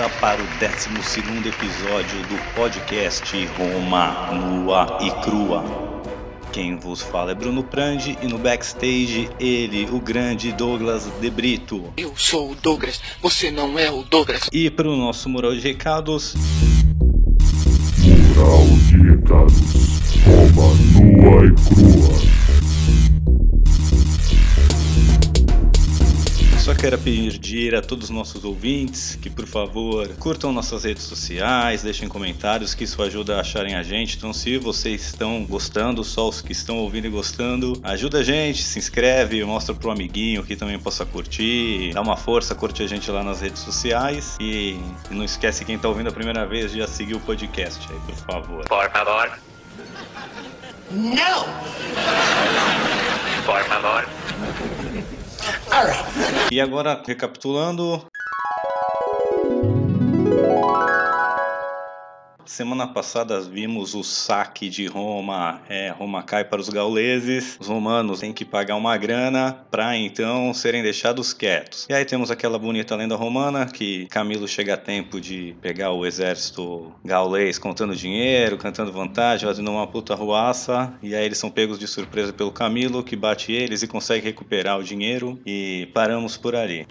Volta 0.00 0.16
para 0.18 0.40
o 0.42 0.46
12 0.46 1.46
episódio 1.46 2.22
do 2.22 2.54
podcast 2.54 3.46
Roma 3.58 4.32
Nua 4.32 4.98
e 5.02 5.10
Crua. 5.22 5.62
Quem 6.50 6.78
vos 6.78 7.02
fala 7.02 7.32
é 7.32 7.34
Bruno 7.34 7.62
Prandi 7.62 8.16
e 8.22 8.26
no 8.26 8.38
backstage 8.38 9.28
ele, 9.38 9.86
o 9.92 10.00
grande 10.00 10.52
Douglas 10.52 11.06
De 11.20 11.28
Brito. 11.28 11.92
Eu 11.98 12.14
sou 12.16 12.52
o 12.52 12.54
Douglas, 12.54 13.02
você 13.20 13.50
não 13.50 13.78
é 13.78 13.90
o 13.90 14.02
Douglas. 14.02 14.48
E 14.50 14.70
para 14.70 14.88
o 14.88 14.96
nosso 14.96 15.28
mural 15.28 15.52
de 15.52 15.60
recados, 15.60 16.34
Mural 17.98 18.66
de 18.88 18.96
recados. 18.96 20.00
Roma 20.24 20.74
nua 20.94 21.44
e 21.44 21.52
crua. 21.74 22.49
Só 26.70 26.76
quero 26.76 26.98
pedir 26.98 27.74
a 27.74 27.82
todos 27.82 28.04
os 28.04 28.10
nossos 28.10 28.44
ouvintes 28.44 29.16
que, 29.20 29.28
por 29.28 29.44
favor, 29.44 30.06
curtam 30.20 30.52
nossas 30.52 30.84
redes 30.84 31.02
sociais, 31.02 31.82
deixem 31.82 32.08
comentários, 32.08 32.74
que 32.74 32.84
isso 32.84 33.02
ajuda 33.02 33.36
a 33.36 33.40
acharem 33.40 33.74
a 33.74 33.82
gente. 33.82 34.16
Então, 34.16 34.32
se 34.32 34.56
vocês 34.56 35.06
estão 35.06 35.44
gostando, 35.44 36.04
só 36.04 36.28
os 36.28 36.40
que 36.40 36.52
estão 36.52 36.78
ouvindo 36.78 37.08
e 37.08 37.10
gostando, 37.10 37.72
ajuda 37.82 38.18
a 38.18 38.22
gente, 38.22 38.62
se 38.62 38.78
inscreve, 38.78 39.44
mostra 39.44 39.74
pro 39.74 39.90
amiguinho 39.90 40.44
que 40.44 40.54
também 40.54 40.78
possa 40.78 41.04
curtir, 41.04 41.92
dá 41.92 42.02
uma 42.02 42.16
força, 42.16 42.54
curte 42.54 42.84
a 42.84 42.86
gente 42.86 43.10
lá 43.10 43.24
nas 43.24 43.40
redes 43.40 43.62
sociais 43.62 44.36
e 44.40 44.78
não 45.10 45.24
esquece 45.24 45.64
quem 45.64 45.76
tá 45.76 45.88
ouvindo 45.88 46.08
a 46.08 46.12
primeira 46.12 46.46
vez 46.46 46.70
de 46.70 46.78
já 46.78 46.86
seguir 46.86 47.14
o 47.14 47.20
podcast 47.20 47.84
aí, 47.92 47.98
por 47.98 48.14
favor. 48.14 48.68
Por 48.68 48.90
favor. 48.90 49.38
No! 50.92 51.46
Por 53.44 53.64
favor. 53.64 54.79
E 56.50 56.60
agora, 56.60 57.02
recapitulando. 57.06 58.06
Semana 62.50 62.84
passada 62.84 63.40
vimos 63.40 63.94
o 63.94 64.02
saque 64.02 64.68
de 64.68 64.84
Roma, 64.84 65.62
é, 65.68 65.90
Roma 65.90 66.20
cai 66.20 66.44
para 66.44 66.60
os 66.60 66.68
gauleses, 66.68 67.56
os 67.60 67.68
romanos 67.68 68.18
têm 68.18 68.32
que 68.32 68.44
pagar 68.44 68.74
uma 68.74 68.96
grana 68.96 69.64
para 69.70 69.96
então 69.96 70.52
serem 70.52 70.82
deixados 70.82 71.32
quietos. 71.32 71.86
E 71.88 71.94
aí 71.94 72.04
temos 72.04 72.28
aquela 72.28 72.58
bonita 72.58 72.96
lenda 72.96 73.14
romana 73.14 73.66
que 73.66 74.06
Camilo 74.06 74.48
chega 74.48 74.74
a 74.74 74.76
tempo 74.76 75.20
de 75.20 75.54
pegar 75.62 75.92
o 75.92 76.04
exército 76.04 76.92
gaulês 77.04 77.56
contando 77.56 77.94
dinheiro, 77.94 78.58
cantando 78.58 78.90
vantagem, 78.90 79.46
fazendo 79.46 79.70
uma 79.70 79.86
puta 79.86 80.16
ruaça, 80.16 80.92
e 81.00 81.14
aí 81.14 81.24
eles 81.24 81.38
são 81.38 81.52
pegos 81.52 81.78
de 81.78 81.86
surpresa 81.86 82.32
pelo 82.32 82.50
Camilo 82.50 83.04
que 83.04 83.14
bate 83.14 83.52
eles 83.52 83.84
e 83.84 83.86
consegue 83.86 84.26
recuperar 84.26 84.76
o 84.76 84.82
dinheiro 84.82 85.40
e 85.46 85.88
paramos 85.94 86.36
por 86.36 86.56
ali. 86.56 86.84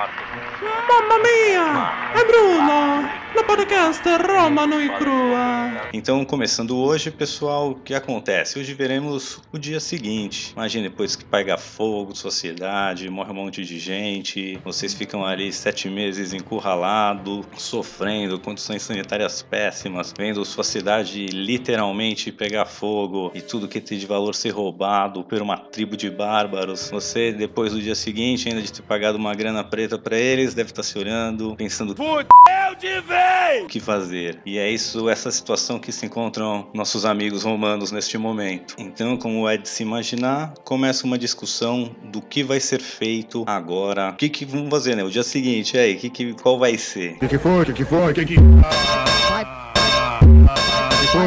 Mamma 0.00 1.18
mia! 1.18 2.12
È 2.14 2.24
Bruno! 2.24 3.20
No 3.32 3.44
podcast 3.44 4.02
Roma 4.26 4.66
no 4.66 4.80
e 4.80 4.88
crua. 4.96 5.88
Então, 5.92 6.24
começando 6.24 6.76
hoje, 6.76 7.12
pessoal, 7.12 7.70
o 7.70 7.74
que 7.76 7.94
acontece? 7.94 8.58
Hoje 8.58 8.74
veremos 8.74 9.40
o 9.52 9.58
dia 9.58 9.78
seguinte. 9.78 10.52
Imagina 10.52 10.88
depois 10.88 11.14
que 11.14 11.24
pega 11.24 11.56
fogo, 11.56 12.14
sociedade, 12.14 13.08
morre 13.08 13.30
um 13.30 13.34
monte 13.34 13.64
de 13.64 13.78
gente, 13.78 14.58
vocês 14.64 14.94
ficam 14.94 15.24
ali 15.24 15.52
sete 15.52 15.88
meses 15.88 16.32
encurralados, 16.32 17.46
sofrendo, 17.56 18.40
condições 18.40 18.82
sanitárias 18.82 19.42
péssimas, 19.42 20.12
vendo 20.16 20.44
sua 20.44 20.64
cidade 20.64 21.26
literalmente 21.26 22.32
pegar 22.32 22.64
fogo 22.64 23.30
e 23.32 23.40
tudo 23.40 23.68
que 23.68 23.80
tem 23.80 23.96
de 23.96 24.06
valor 24.06 24.34
ser 24.34 24.50
roubado 24.50 25.22
por 25.22 25.40
uma 25.40 25.56
tribo 25.56 25.96
de 25.96 26.10
bárbaros. 26.10 26.90
Você, 26.90 27.32
depois 27.32 27.72
do 27.72 27.80
dia 27.80 27.94
seguinte, 27.94 28.48
ainda 28.48 28.60
de 28.60 28.72
ter 28.72 28.82
pagado 28.82 29.16
uma 29.16 29.34
grana 29.34 29.62
preta 29.62 29.89
para 29.98 30.16
eles, 30.16 30.54
deve 30.54 30.70
estar 30.70 30.82
se 30.82 30.98
olhando, 30.98 31.54
pensando 31.56 31.92
o 31.92 33.66
que 33.68 33.80
fazer. 33.80 34.40
E 34.46 34.58
é 34.58 34.70
isso, 34.70 35.08
essa 35.08 35.30
situação 35.30 35.78
que 35.78 35.92
se 35.92 36.06
encontram 36.06 36.68
nossos 36.72 37.04
amigos 37.04 37.42
romanos 37.42 37.92
neste 37.92 38.16
momento. 38.16 38.74
Então, 38.78 39.16
como 39.16 39.48
é 39.48 39.56
de 39.56 39.68
se 39.68 39.82
imaginar, 39.82 40.54
começa 40.64 41.06
uma 41.06 41.18
discussão 41.18 41.94
do 42.04 42.22
que 42.22 42.42
vai 42.42 42.60
ser 42.60 42.80
feito 42.80 43.44
agora. 43.46 44.10
O 44.10 44.16
que, 44.16 44.28
que 44.28 44.44
vamos 44.44 44.70
fazer, 44.70 44.94
né? 44.96 45.04
O 45.04 45.10
dia 45.10 45.22
seguinte, 45.22 45.76
aí, 45.76 45.96
que, 45.96 46.10
que, 46.10 46.34
qual 46.34 46.58
vai 46.58 46.76
ser? 46.78 47.18
Que 47.18 47.28
que 47.28 47.38
foi? 47.38 47.64
Que 47.66 47.72
que 47.72 47.84
foi? 47.84 48.14
Que 48.14 48.24
que... 48.24 48.34
Que 48.34 48.40
foi? 48.40 49.59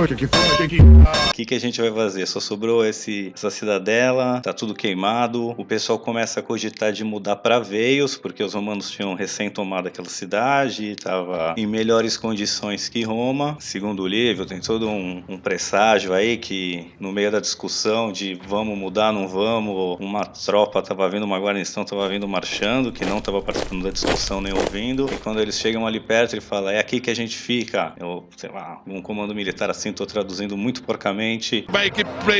Foi? 0.03 0.17
Que 0.57 0.67
que... 0.67 0.81
O 0.81 1.33
que, 1.33 1.45
que 1.45 1.55
a 1.55 1.59
gente 1.59 1.81
vai 1.81 1.91
fazer? 1.91 2.27
Só 2.27 2.39
sobrou 2.39 2.85
esse, 2.85 3.31
essa 3.33 3.49
cidadela, 3.49 4.41
tá 4.41 4.53
tudo 4.53 4.73
queimado. 4.73 5.55
O 5.57 5.65
pessoal 5.65 5.97
começa 5.97 6.41
a 6.41 6.43
cogitar 6.43 6.91
de 6.91 7.03
mudar 7.03 7.37
para 7.37 7.59
Veios, 7.59 8.17
porque 8.17 8.43
os 8.43 8.53
romanos 8.53 8.91
tinham 8.91 9.15
recém 9.15 9.49
tomado 9.49 9.87
aquela 9.87 10.09
cidade, 10.09 10.91
estava 10.91 11.55
em 11.57 11.65
melhores 11.65 12.17
condições 12.17 12.89
que 12.89 13.01
Roma. 13.03 13.57
Segundo 13.59 14.03
o 14.03 14.07
livro, 14.07 14.45
tem 14.45 14.59
todo 14.59 14.87
um, 14.87 15.23
um 15.27 15.37
presságio 15.37 16.13
aí 16.13 16.37
que, 16.37 16.91
no 16.99 17.11
meio 17.11 17.31
da 17.31 17.39
discussão 17.39 18.11
de 18.11 18.39
vamos 18.47 18.77
mudar, 18.77 19.11
não 19.11 19.27
vamos, 19.27 19.97
uma 19.99 20.25
tropa 20.25 20.79
estava 20.79 21.09
vindo, 21.09 21.23
uma 21.23 21.39
guarnição 21.39 21.83
estava 21.83 22.07
vindo 22.09 22.27
marchando, 22.27 22.91
que 22.91 23.05
não 23.05 23.19
estava 23.19 23.41
participando 23.41 23.83
da 23.83 23.89
discussão 23.89 24.41
nem 24.41 24.53
ouvindo. 24.53 25.09
E 25.11 25.17
quando 25.17 25.39
eles 25.39 25.57
chegam 25.57 25.87
ali 25.87 25.99
perto, 25.99 26.33
ele 26.33 26.41
fala: 26.41 26.73
é 26.73 26.79
aqui 26.79 26.99
que 26.99 27.09
a 27.09 27.15
gente 27.15 27.37
fica. 27.37 27.93
Eu, 27.97 28.25
sei 28.35 28.51
lá, 28.51 28.81
um 28.85 29.01
comando 29.01 29.33
militar 29.33 29.69
assim, 29.69 29.92
tô 29.93 30.05
traduzindo 30.05 30.57
muito 30.57 30.83
porcamente. 30.83 31.65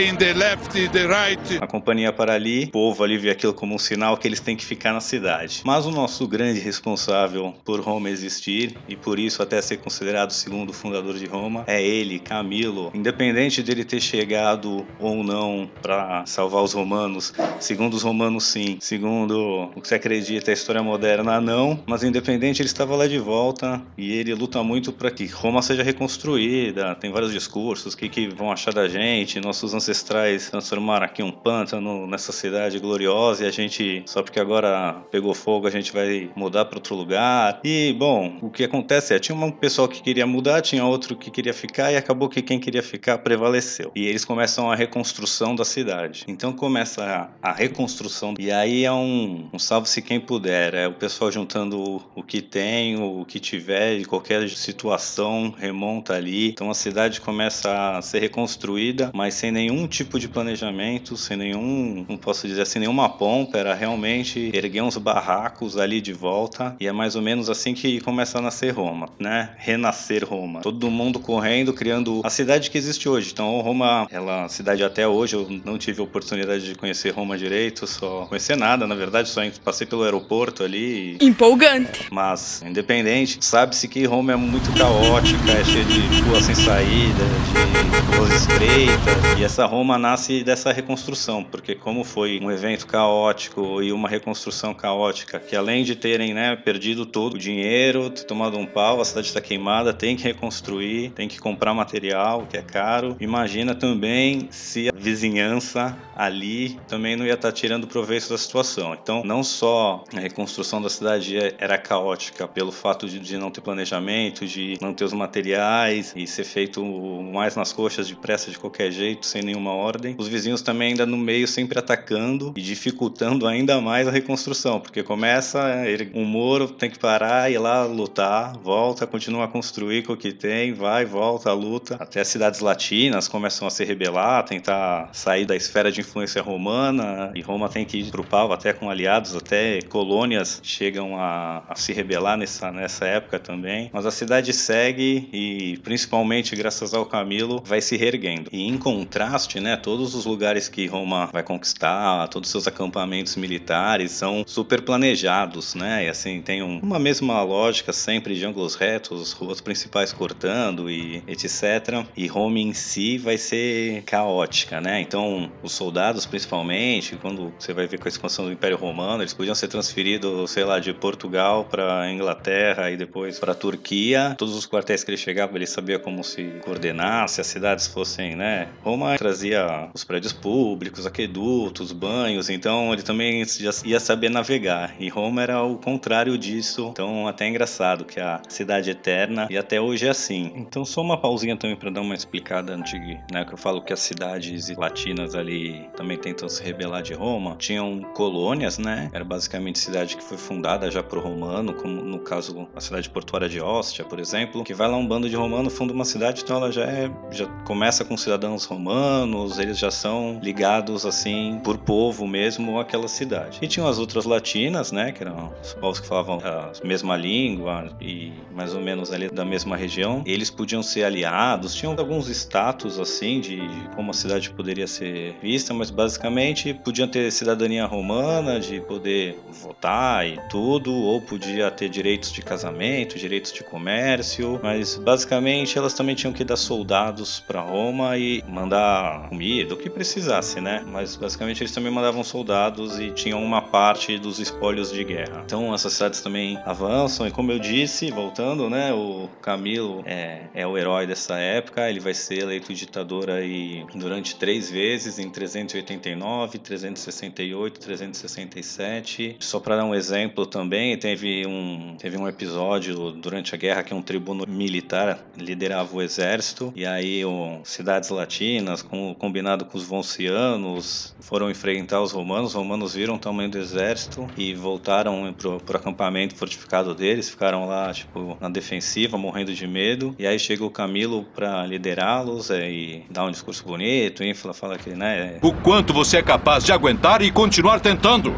In 0.04 0.16
the 0.18 0.34
left, 0.34 0.90
the 0.90 1.08
right. 1.08 1.58
A 1.62 1.68
companhia 1.68 2.12
para 2.12 2.34
ali, 2.34 2.66
o 2.66 2.72
povo 2.72 3.04
ali 3.04 3.18
vê 3.18 3.30
aquilo 3.30 3.54
como 3.54 3.76
um 3.76 3.78
sinal 3.78 4.18
que 4.18 4.28
eles 4.28 4.40
têm 4.40 4.56
que 4.56 4.66
ficar 4.66 4.94
na 4.94 5.00
cidade. 5.00 5.62
Mas 5.64 5.86
o 5.86 5.92
nosso 5.92 6.28
grande 6.28 6.60
responsável 6.60 7.54
por 7.64 7.80
Roma 7.80 8.10
existir 8.10 8.76
e 8.88 8.96
por 8.96 9.20
isso 9.20 9.42
até 9.42 9.62
ser 9.62 9.78
considerado 9.78 10.32
o 10.32 10.34
segundo 10.34 10.74
fundador 10.74 11.16
de 11.16 11.26
Roma 11.26 11.64
é 11.68 11.82
ele, 11.82 12.20
Camilo. 12.20 12.92
Independente 12.94 13.62
dele 13.62 13.84
ter 13.84 14.02
chegado 14.02 14.86
ou 15.00 15.24
não 15.24 15.70
para 15.82 16.26
salvar 16.26 16.64
os 16.64 16.74
romanos, 16.74 17.34
segundo 17.60 17.94
os 17.94 18.04
romanos 18.04 18.46
sim, 18.46 18.78
segundo 18.80 19.70
o 19.76 19.82
que 19.82 19.88
se 19.88 19.96
acredita 19.96 20.52
a 20.52 20.54
história 20.54 20.82
moderna 20.82 21.40
não, 21.40 21.84
mas 21.86 22.04
independente 22.04 22.62
ele 22.62 22.68
estava 22.68 22.96
lá 22.96 23.08
de 23.08 23.20
volta 23.20 23.82
e 23.98 24.12
ele 24.12 24.34
luta 24.34 24.64
muito 24.64 24.92
para 24.92 25.12
que 25.12 25.26
Roma 25.28 25.62
seja 25.62 25.84
reconstruída. 25.84 26.96
Tem 26.96 27.12
vários 27.12 27.32
discursos, 27.44 27.94
o 27.94 27.98
que, 27.98 28.10
que 28.10 28.28
vão 28.28 28.52
achar 28.52 28.74
da 28.74 28.88
gente, 28.88 29.40
nossos 29.40 29.74
ancestrais 29.74 30.50
transformaram 30.50 31.06
aqui 31.06 31.22
um 31.22 31.32
pântano 31.32 32.08
nessa 32.08 32.32
cidade 32.32 32.80
gloriosa 32.80 33.44
e 33.44 33.48
a 33.48 33.52
gente, 33.52 34.04
só 34.06 34.24
porque 34.24 34.40
agora 34.40 35.04
pegou 35.12 35.34
fogo, 35.34 35.68
a 35.68 35.72
gente 35.72 35.92
vai 35.92 36.30
mudar 36.36 36.66
para 36.66 36.78
outro 36.78 36.96
lugar. 36.96 37.60
E, 37.64 37.94
bom, 37.98 38.38
o 38.42 38.50
que 38.50 38.64
acontece 38.64 39.14
é, 39.14 39.20
tinha 39.20 39.38
um 39.38 39.52
pessoal 39.52 39.88
que 39.88 40.02
queria 40.02 40.26
mudar, 40.26 40.62
tinha 40.62 40.86
outro 40.86 41.16
que 41.16 41.30
queria 41.30 41.54
ficar 41.54 41.92
e 41.92 41.98
acabou 41.98 42.30
que 42.30 42.42
quem 42.42 42.60
queria 42.60 42.84
ficar 42.84 43.18
prevaleceu. 43.18 43.92
E 43.96 44.06
eles 44.06 44.24
começam 44.24 44.72
a 44.72 44.76
reconstrução 44.76 45.56
da 45.56 45.66
cidade. 45.66 46.26
Então 46.28 46.54
começa 46.54 47.04
a, 47.42 47.50
a 47.50 47.54
reconstrução 47.54 48.34
e 48.40 48.52
aí 48.52 48.86
é 48.86 48.92
um, 48.92 49.50
um 49.52 49.60
salve-se 49.60 50.02
quem 50.02 50.20
puder, 50.20 50.74
é 50.74 50.88
o 50.88 50.94
pessoal 50.94 51.32
juntando 51.32 51.80
o, 51.80 52.02
o 52.16 52.24
que 52.24 52.42
tem, 52.42 53.02
o 53.02 53.26
que 53.26 53.40
tiver, 53.40 54.00
de 54.00 54.06
qualquer 54.06 54.48
situação, 54.50 55.54
remonta 55.58 56.14
ali. 56.14 56.50
Então 56.50 56.70
a 56.70 56.74
cidade 56.74 57.20
começa 57.20 57.33
a 57.42 58.02
ser 58.02 58.20
reconstruída, 58.20 59.12
mas 59.14 59.34
sem 59.34 59.52
nenhum 59.52 59.88
tipo 59.88 60.20
de 60.20 60.28
planejamento, 60.28 61.16
sem 61.18 61.38
nenhum, 61.38 62.06
não 62.08 62.18
posso 62.18 62.48
dizer 62.48 62.62
assim, 62.62 62.80
nenhuma 62.80 63.10
pompa, 63.10 63.58
era 63.58 63.74
realmente 63.74 64.52
erguer 64.54 64.82
uns 64.82 64.98
barracos 64.98 65.78
ali 65.78 66.02
de 66.02 66.14
volta 66.14 66.76
e 66.80 66.88
é 66.88 66.92
mais 66.92 67.16
ou 67.16 67.22
menos 67.22 67.50
assim 67.50 67.74
que 67.74 68.00
começa 68.02 68.38
a 68.38 68.42
nascer 68.42 68.72
Roma, 68.72 69.10
né? 69.20 69.52
Renascer 69.58 70.28
Roma. 70.28 70.62
Todo 70.62 70.90
mundo 70.90 71.20
correndo, 71.20 71.74
criando 71.74 72.22
a 72.24 72.30
cidade 72.30 72.70
que 72.70 72.78
existe 72.78 73.08
hoje. 73.08 73.32
Então 73.32 73.60
Roma, 73.62 74.08
ela 74.12 74.48
cidade 74.50 74.84
até 74.84 75.08
hoje, 75.08 75.36
eu 75.36 75.48
não 75.66 75.78
tive 75.78 76.02
a 76.02 76.04
oportunidade 76.04 76.66
de 76.66 76.76
conhecer 76.76 77.12
Roma 77.12 77.38
direito, 77.38 77.86
só 77.88 78.26
conhecer 78.26 78.56
nada, 78.56 78.88
na 78.88 78.96
verdade, 78.96 79.30
só 79.30 79.42
passei 79.64 79.86
pelo 79.88 80.04
aeroporto 80.04 80.64
ali. 80.64 81.18
Empolgante. 81.22 82.08
Mas, 82.12 82.62
independente, 82.66 83.38
sabe-se 83.42 83.88
que 83.88 84.06
Roma 84.06 84.34
é 84.34 84.36
muito 84.36 84.72
caótica, 84.74 85.52
é 85.52 85.64
cheia 85.64 85.86
de 85.86 86.22
rua 86.22 86.42
sem 86.42 86.56
saída, 86.56 87.23
de 87.24 88.16
ruas 88.18 88.34
estreitas. 88.34 89.40
E 89.40 89.44
essa 89.44 89.66
Roma 89.66 89.98
nasce 89.98 90.44
dessa 90.44 90.72
reconstrução, 90.72 91.44
porque 91.44 91.76
como 91.76 92.04
foi 92.04 92.40
um 92.42 92.52
evento 92.52 92.86
caótico 92.86 93.82
e 93.82 93.92
uma 93.92 94.08
reconstrução 94.08 94.74
caótica, 94.74 95.40
que 95.40 95.56
além 95.56 95.84
de 95.84 95.96
terem 95.96 96.34
né, 96.34 96.56
perdido 96.56 97.06
todo 97.06 97.36
o 97.36 97.38
dinheiro, 97.38 98.10
ter 98.10 98.24
tomado 98.24 98.58
um 98.58 98.66
pau, 98.66 99.02
a 99.02 99.06
cidade 99.06 99.28
está 99.28 99.42
queimada, 99.42 99.94
tem 99.94 100.16
que 100.16 100.24
reconstruir, 100.24 101.12
tem 101.12 101.28
que 101.28 101.40
comprar 101.40 101.74
material, 101.74 102.46
que 102.50 102.58
é 102.58 102.62
caro. 102.62 103.16
Imagina 103.20 103.74
também 103.76 104.48
se 104.52 104.90
a 104.90 104.94
vizinhança 104.96 105.98
ali 106.16 106.78
também 106.88 107.16
não 107.16 107.26
ia 107.26 107.34
estar 107.34 107.52
tirando 107.52 107.88
proveito 107.88 108.30
da 108.30 108.38
situação. 108.38 108.94
Então, 108.94 109.24
não 109.24 109.44
só 109.44 110.04
a 110.16 110.20
reconstrução 110.20 110.82
da 110.82 110.90
cidade 110.90 111.38
era 111.58 111.78
caótica 111.78 112.48
pelo 112.48 112.72
fato 112.72 113.08
de, 113.08 113.20
de 113.20 113.38
não 113.38 113.50
ter 113.50 113.62
planejamento, 113.62 114.46
de 114.46 114.78
não 114.82 114.94
ter 114.94 115.06
os 115.06 115.14
materiais 115.14 116.14
e 116.16 116.28
ser 116.28 116.44
feito 116.44 116.84
mais 117.22 117.56
nas 117.56 117.72
coxas 117.72 118.08
depressa 118.08 118.50
de 118.50 118.58
qualquer 118.58 118.92
jeito, 118.92 119.26
sem 119.26 119.42
nenhuma 119.42 119.72
ordem. 119.72 120.16
Os 120.18 120.28
vizinhos 120.28 120.62
também 120.62 120.90
ainda 120.90 121.06
no 121.06 121.18
meio 121.18 121.48
sempre 121.48 121.78
atacando 121.78 122.54
e 122.56 122.62
dificultando 122.62 123.48
ainda 123.48 123.80
mais 123.82 124.08
a 124.08 124.12
reconstrução, 124.12 124.80
porque 124.80 125.04
começa 125.04 125.86
ele, 125.86 126.12
um 126.14 126.26
muro, 126.26 126.68
tem 126.68 126.90
que 126.90 127.00
parar 127.00 127.52
ir 127.52 127.58
lá 127.58 127.84
lutar, 127.86 128.58
volta, 128.58 129.06
continua 129.06 129.46
a 129.46 129.48
construir 129.48 130.04
com 130.04 130.14
o 130.14 130.18
que 130.18 130.32
tem, 130.32 130.74
vai, 130.74 131.06
volta, 131.06 131.52
luta, 131.54 131.96
até 132.00 132.22
as 132.22 132.28
cidades 132.28 132.60
latinas 132.60 133.28
começam 133.28 133.68
a 133.68 133.72
se 133.72 133.84
rebelar, 133.84 134.44
tentar 134.44 135.10
sair 135.12 135.46
da 135.46 135.56
esfera 135.56 135.92
de 135.92 136.02
influência 136.02 136.42
romana, 136.42 137.32
e 137.36 137.42
Roma 137.42 137.70
tem 137.70 137.86
que 137.86 137.98
ir 137.98 138.12
pro 138.12 138.24
pau 138.24 138.52
até 138.52 138.74
com 138.74 138.90
aliados, 138.90 139.36
até 139.36 139.82
colônias 139.84 140.60
chegam 140.64 141.18
a, 141.18 141.64
a 141.68 141.76
se 141.76 141.94
rebelar 141.94 142.38
nessa, 142.38 142.72
nessa 142.72 143.06
época 143.06 143.40
também. 143.40 143.90
Mas 143.94 144.06
a 144.06 144.12
cidade 144.12 144.54
segue 144.54 145.30
e, 145.32 145.78
principalmente 145.84 146.56
graças 146.56 146.93
ao 146.94 147.06
Camilo, 147.06 147.62
vai 147.66 147.82
se 147.82 147.98
reerguendo. 147.98 148.50
E 148.52 148.68
em 148.68 148.78
contraste, 148.78 149.60
né, 149.60 149.76
todos 149.76 150.16
os 150.16 150.26
lugares 150.26 150.68
que 150.68 150.86
Roma 150.88 151.30
vai 151.32 151.44
conquistar, 151.44 152.28
todos 152.28 152.48
os 152.48 152.52
seus 152.52 152.68
acampamentos 152.68 153.36
militares 153.36 154.12
são 154.12 154.44
super 154.46 154.82
planejados, 154.82 155.76
né? 155.76 156.06
E 156.06 156.10
assim, 156.10 156.42
tem 156.42 156.62
um, 156.62 156.80
uma 156.80 157.00
mesma 157.00 157.42
lógica 157.42 157.92
sempre 157.94 158.36
de 158.36 158.46
ângulos 158.46 158.76
retos, 158.76 159.32
ruas 159.34 159.62
principais 159.62 160.14
cortando 160.14 160.90
e 160.90 161.24
etc. 161.28 162.06
E 162.16 162.28
Roma 162.28 162.60
em 162.60 162.74
si 162.74 163.18
vai 163.18 163.38
ser 163.38 164.04
caótica, 164.04 164.80
né? 164.80 165.02
Então, 165.02 165.52
os 165.62 165.72
soldados, 165.74 166.26
principalmente, 166.26 167.16
quando 167.16 167.54
você 167.58 167.74
vai 167.74 167.88
ver 167.88 168.00
com 168.00 168.08
a 168.08 168.10
expansão 168.10 168.46
do 168.46 168.52
Império 168.52 168.78
Romano, 168.78 169.24
eles 169.24 169.34
podiam 169.34 169.56
ser 169.56 169.68
transferidos, 169.68 170.52
sei 170.52 170.64
lá, 170.64 170.80
de 170.80 170.94
Portugal 170.94 171.66
para 171.66 172.12
Inglaterra 172.12 172.92
e 172.92 172.98
depois 172.98 173.40
para 173.40 173.54
Turquia. 173.54 174.36
Todos 174.38 174.56
os 174.56 174.68
quartéis 174.68 175.04
que 175.04 175.12
ele 175.12 175.18
chegava, 175.18 175.56
ele 175.58 175.68
sabia 175.68 176.00
como 176.00 176.24
se 176.24 176.44
coordenar, 176.64 176.83
se 177.28 177.42
as 177.42 177.48
cidades 177.48 177.88
fossem, 177.88 178.36
né? 178.36 178.68
Roma 178.84 179.18
trazia 179.18 179.90
os 179.94 180.04
prédios 180.04 180.34
públicos, 180.34 181.06
aquedutos, 181.06 181.92
banhos, 181.92 182.50
então 182.50 182.92
ele 182.92 183.02
também 183.02 183.44
ia 183.86 184.00
saber 184.00 184.30
navegar. 184.30 184.96
E 185.00 185.10
Roma 185.10 185.42
era 185.42 185.64
o 185.64 185.78
contrário 185.78 186.38
disso. 186.38 186.90
Então, 186.92 187.28
até 187.28 187.46
é 187.46 187.50
engraçado 187.50 188.06
que 188.06 188.20
a 188.20 188.42
cidade 188.50 188.90
eterna 188.90 189.48
e 189.50 189.58
até 189.58 189.80
hoje 189.80 190.08
é 190.08 190.10
assim. 190.10 190.52
Então, 190.56 190.84
só 190.84 191.02
uma 191.02 191.18
pausinha 191.18 191.56
também 191.56 191.76
para 191.76 191.90
dar 191.90 192.02
uma 192.02 192.16
explicada 192.16 192.74
antiga, 192.74 193.20
né, 193.32 193.46
que 193.46 193.54
eu 193.54 193.58
falo 193.58 193.82
que 193.82 193.94
as 193.94 194.00
cidades 194.00 194.70
latinas 194.76 195.36
ali 195.36 195.88
também 195.96 196.18
tentam 196.18 196.50
se 196.50 196.64
rebelar 196.64 197.02
de 197.02 197.14
Roma. 197.14 197.56
Tinham 197.58 198.02
colônias, 198.14 198.78
né? 198.78 199.10
Era 199.14 199.24
basicamente 199.24 199.80
cidade 199.80 200.18
que 200.18 200.24
foi 200.24 200.38
fundada 200.38 200.90
já 200.90 201.04
por 201.04 201.20
romano, 201.20 201.74
como 201.74 202.02
no 202.02 202.20
caso 202.20 202.68
a 202.76 202.82
cidade 202.82 203.10
portuária 203.10 203.48
de 203.48 203.60
Ostia, 203.60 204.04
por 204.06 204.20
exemplo, 204.20 204.64
que 204.64 204.74
vai 204.74 204.88
lá 204.88 204.98
um 204.98 205.08
bando 205.08 205.30
de 205.30 205.36
romano, 205.36 205.70
funda 205.70 205.94
uma 205.94 206.06
cidade, 206.06 206.42
então 206.44 206.58
ela 206.58 206.72
já 206.74 206.84
é 206.84 207.10
já 207.32 207.46
começa 207.66 208.04
com 208.04 208.18
cidadãos 208.18 208.66
romanos, 208.66 209.60
eles 209.60 209.78
já 209.78 209.92
são 209.92 210.40
ligados 210.42 211.06
assim 211.06 211.60
por 211.64 211.78
povo 211.78 212.28
mesmo 212.28 212.80
àquela 212.80 213.08
cidade. 213.08 213.60
E 213.62 213.68
tinham 213.68 213.88
as 213.88 214.00
outras 214.00 214.26
latinas, 214.26 214.92
né, 214.92 215.12
que 215.12 215.24
eram 215.24 215.54
os 215.62 215.74
povos 215.74 216.00
que 216.00 216.08
falavam 216.08 216.40
a 216.44 216.72
mesma 216.86 217.16
língua 217.16 217.90
e 218.02 218.34
mais 218.52 218.74
ou 218.74 218.82
menos 218.82 219.12
ali 219.12 219.30
da 219.30 219.46
mesma 219.46 219.76
região. 219.76 220.24
Eles 220.26 220.50
podiam 220.50 220.84
ser 220.84 221.04
aliados, 221.04 221.76
tinham 221.76 221.96
alguns 221.98 222.28
status 222.30 223.00
assim 223.00 223.40
de, 223.40 223.60
como 223.96 224.12
a 224.12 224.14
cidade 224.14 224.50
poderia 224.50 224.88
ser 224.88 225.36
vista, 225.42 225.74
mas 225.74 225.90
basicamente 225.90 226.74
podiam 226.74 227.08
ter 227.08 227.32
cidadania 227.32 227.86
romana, 227.86 228.60
de 228.60 228.80
poder 228.82 229.40
votar 229.52 230.28
e 230.28 230.40
tudo, 230.50 230.94
ou 230.94 231.22
podia 231.22 231.70
ter 231.72 231.90
direitos 231.90 232.32
de 232.32 232.42
casamento, 232.42 233.18
direitos 233.18 233.52
de 233.52 233.64
comércio, 233.64 234.60
mas 234.64 234.96
basicamente 234.96 235.78
elas 235.78 235.94
também 235.94 236.16
tinham 236.16 236.34
que 236.34 236.44
dar 236.44 236.58
soldados 236.64 237.40
para 237.40 237.62
Roma 237.62 238.18
e 238.18 238.44
mandar 238.48 239.30
comida, 239.30 239.74
o 239.74 239.78
que 239.78 239.90
precisasse, 239.90 240.60
né? 240.60 240.84
Mas 240.88 241.16
basicamente 241.16 241.62
eles 241.62 241.72
também 241.72 241.92
mandavam 241.92 242.24
soldados 242.24 243.00
e 243.00 243.12
tinham 243.12 243.44
uma 243.44 243.62
parte 243.62 244.18
dos 244.18 244.40
espólios 244.40 244.92
de 244.92 245.04
guerra. 245.04 245.44
Então 245.46 245.74
essas 245.74 245.94
cidades 245.94 246.22
também 246.22 246.58
avançam 246.66 247.28
e 247.28 247.32
como 247.32 247.52
eu 247.52 247.60
disse, 247.60 248.12
voltando, 248.12 248.70
né, 248.70 248.94
o 248.94 249.30
Camilo 249.42 250.04
é, 250.06 250.44
é 250.54 250.66
o 250.66 250.78
herói 250.78 251.06
dessa 251.08 251.36
época, 251.38 251.90
ele 251.90 252.00
vai 252.00 252.14
ser 252.14 252.40
eleito 252.40 252.74
ditador 252.74 253.30
aí 253.30 253.86
durante 253.96 254.36
três 254.36 254.70
vezes, 254.70 255.20
em 255.20 255.30
389, 255.30 256.60
368, 256.60 257.80
367. 257.80 259.38
Só 259.40 259.60
para 259.60 259.78
dar 259.78 259.86
um 259.86 259.96
exemplo 259.96 260.46
também, 260.46 260.98
teve 260.98 261.46
um, 261.46 261.96
teve 261.98 262.18
um 262.18 262.28
episódio 262.28 263.12
durante 263.12 263.56
a 263.56 263.58
guerra 263.58 263.84
que 263.84 263.94
um 263.94 264.02
tribuno 264.02 264.46
militar 264.48 265.20
liderava 265.38 265.96
o 265.96 266.02
exército, 266.02 266.53
e 266.76 266.86
aí 266.86 267.24
o, 267.26 267.60
cidades 267.64 268.10
latinas, 268.10 268.82
com, 268.82 269.14
combinado 269.16 269.66
com 269.66 269.78
os 269.78 269.84
voncianos, 269.84 271.16
foram 271.20 271.50
enfrentar 271.50 272.02
os 272.02 272.12
romanos. 272.12 272.52
Os 272.52 272.56
romanos 272.56 272.94
viram 272.94 273.16
o 273.16 273.20
tamanho 273.20 273.50
do 273.50 273.58
exército 273.58 274.28
e 274.38 274.54
voltaram 274.54 275.34
pro, 275.34 275.60
pro 275.60 275.78
acampamento 275.78 276.36
fortificado 276.36 276.94
deles, 276.94 277.30
ficaram 277.30 277.66
lá, 277.66 277.94
tipo, 277.94 278.38
na 278.40 278.50
defensiva, 278.50 279.18
morrendo 279.18 279.54
de 279.54 279.68
medo. 279.68 280.16
E 280.20 280.28
aí 280.28 280.38
chega 280.38 280.64
o 280.64 280.70
Camilo 280.70 281.26
para 281.36 281.66
liderá-los 281.66 282.52
é, 282.52 282.70
e 282.70 283.06
dar 283.10 283.26
um 283.26 283.32
discurso 283.32 283.64
bonito, 283.66 284.24
infla, 284.24 284.54
fala 284.54 284.78
que, 284.78 284.92
né? 284.92 285.38
O 285.42 285.54
quanto 285.54 285.94
você 285.94 286.18
é 286.18 286.22
capaz 286.22 286.64
de 286.64 286.72
aguentar 286.72 287.22
e 287.22 287.32
continuar 287.32 287.80
tentando. 287.80 288.34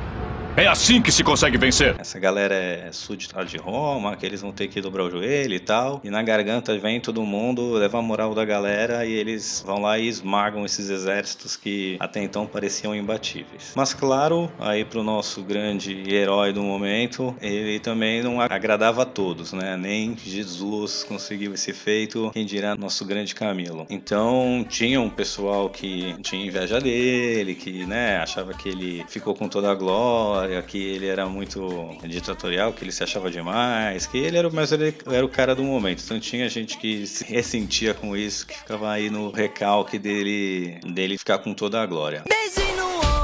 É 0.57 0.67
assim 0.67 1.01
que 1.01 1.11
se 1.11 1.21
consegue 1.21 1.57
vencer. 1.57 1.97
Essa 1.99 2.17
galera 2.17 2.55
é 2.55 2.89
súdita 2.89 3.43
de 3.43 3.57
Roma, 3.57 4.15
que 4.15 4.25
eles 4.25 4.39
vão 4.39 4.53
ter 4.53 4.69
que 4.69 4.79
dobrar 4.79 5.03
o 5.03 5.11
joelho 5.11 5.53
e 5.53 5.59
tal. 5.59 5.99
E 6.01 6.09
na 6.09 6.23
garganta 6.23 6.77
vem 6.77 7.01
todo 7.01 7.21
mundo, 7.23 7.73
leva 7.73 7.99
a 7.99 8.01
moral 8.01 8.33
da 8.33 8.45
galera 8.45 9.05
e 9.05 9.11
eles 9.11 9.61
vão 9.65 9.81
lá 9.81 9.99
e 9.99 10.07
esmagam 10.07 10.65
esses 10.65 10.89
exércitos 10.89 11.57
que 11.57 11.97
até 11.99 12.23
então 12.23 12.47
pareciam 12.47 12.95
imbatíveis. 12.95 13.73
Mas 13.75 13.93
claro, 13.93 14.49
aí 14.57 14.85
pro 14.85 15.03
nosso 15.03 15.43
grande 15.43 16.09
herói 16.09 16.53
do 16.53 16.63
momento, 16.63 17.35
ele 17.41 17.77
também 17.81 18.23
não 18.23 18.39
agradava 18.39 19.01
a 19.01 19.05
todos, 19.05 19.51
né? 19.51 19.75
Nem 19.75 20.15
Jesus 20.15 21.03
conseguiu 21.03 21.53
esse 21.53 21.73
feito, 21.73 22.31
quem 22.31 22.45
dirá 22.45 22.77
nosso 22.77 23.03
grande 23.03 23.35
Camilo. 23.35 23.85
Então 23.89 24.65
tinha 24.69 25.01
um 25.01 25.09
pessoal 25.09 25.69
que 25.69 26.15
tinha 26.21 26.47
inveja 26.47 26.79
dele, 26.79 27.55
que 27.55 27.85
né, 27.85 28.19
achava 28.19 28.53
que 28.53 28.69
ele 28.69 29.03
ficou 29.09 29.35
com 29.35 29.49
toda 29.49 29.69
a 29.69 29.75
glória 29.75 30.44
que 30.67 30.77
ele 30.77 31.07
era 31.07 31.25
muito 31.27 31.97
ditatorial, 32.03 32.73
que 32.73 32.83
ele 32.83 32.91
se 32.91 33.03
achava 33.03 33.29
demais, 33.29 34.05
que 34.07 34.17
ele 34.17 34.37
era, 34.37 34.49
mas 34.49 34.71
ele 34.71 34.93
era 35.07 35.25
o 35.25 35.29
cara 35.29 35.55
do 35.55 35.63
momento. 35.63 36.01
Então 36.03 36.19
tinha 36.19 36.47
gente 36.49 36.77
que 36.77 37.05
se 37.07 37.23
ressentia 37.23 37.93
com 37.93 38.15
isso, 38.15 38.47
que 38.47 38.57
ficava 38.57 38.91
aí 38.91 39.09
no 39.09 39.31
recalque 39.31 39.97
dele, 39.97 40.79
dele 40.85 41.17
ficar 41.17 41.39
com 41.39 41.53
toda 41.53 41.81
a 41.81 41.85
glória. 41.85 42.23
Beijo 42.27 42.75
no 42.75 43.14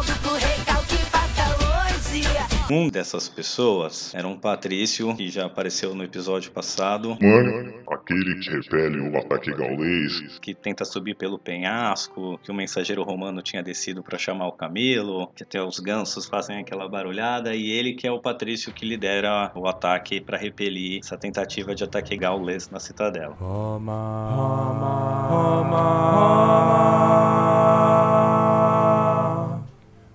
Um 2.72 2.88
dessas 2.88 3.28
pessoas 3.28 4.16
era 4.16 4.26
um 4.26 4.38
patrício 4.38 5.14
que 5.18 5.30
já 5.30 5.46
apareceu 5.46 5.94
no 5.94 6.06
episódio 6.06 6.54
passado, 6.54 7.18
Mano, 7.22 7.74
aquele 7.92 8.40
que 8.40 8.50
repele 8.50 9.10
o 9.10 9.18
ataque 9.18 9.52
gaulês. 9.52 10.40
que 10.40 10.56
tenta 10.56 10.86
subir 10.86 11.16
pelo 11.16 11.38
penhasco, 11.38 12.40
que 12.42 12.50
o 12.50 12.54
mensageiro 12.54 13.04
romano 13.04 13.42
tinha 13.42 13.62
descido 13.62 14.02
para 14.02 14.18
chamar 14.18 14.48
o 14.48 14.54
Camilo, 14.54 15.30
que 15.36 15.44
até 15.44 15.62
os 15.62 15.82
gansos 15.82 16.26
fazem 16.26 16.60
aquela 16.60 16.88
barulhada, 16.88 17.54
e 17.54 17.70
ele 17.70 17.92
que 17.92 18.08
é 18.08 18.12
o 18.12 18.22
patrício 18.22 18.72
que 18.72 18.86
lidera 18.86 19.52
o 19.54 19.68
ataque 19.68 20.22
para 20.22 20.38
repelir 20.38 21.00
essa 21.00 21.18
tentativa 21.18 21.76
de 21.76 21.84
ataque 21.84 22.16
gaulês 22.16 22.70
na 22.70 22.80
cidadela. 22.80 23.36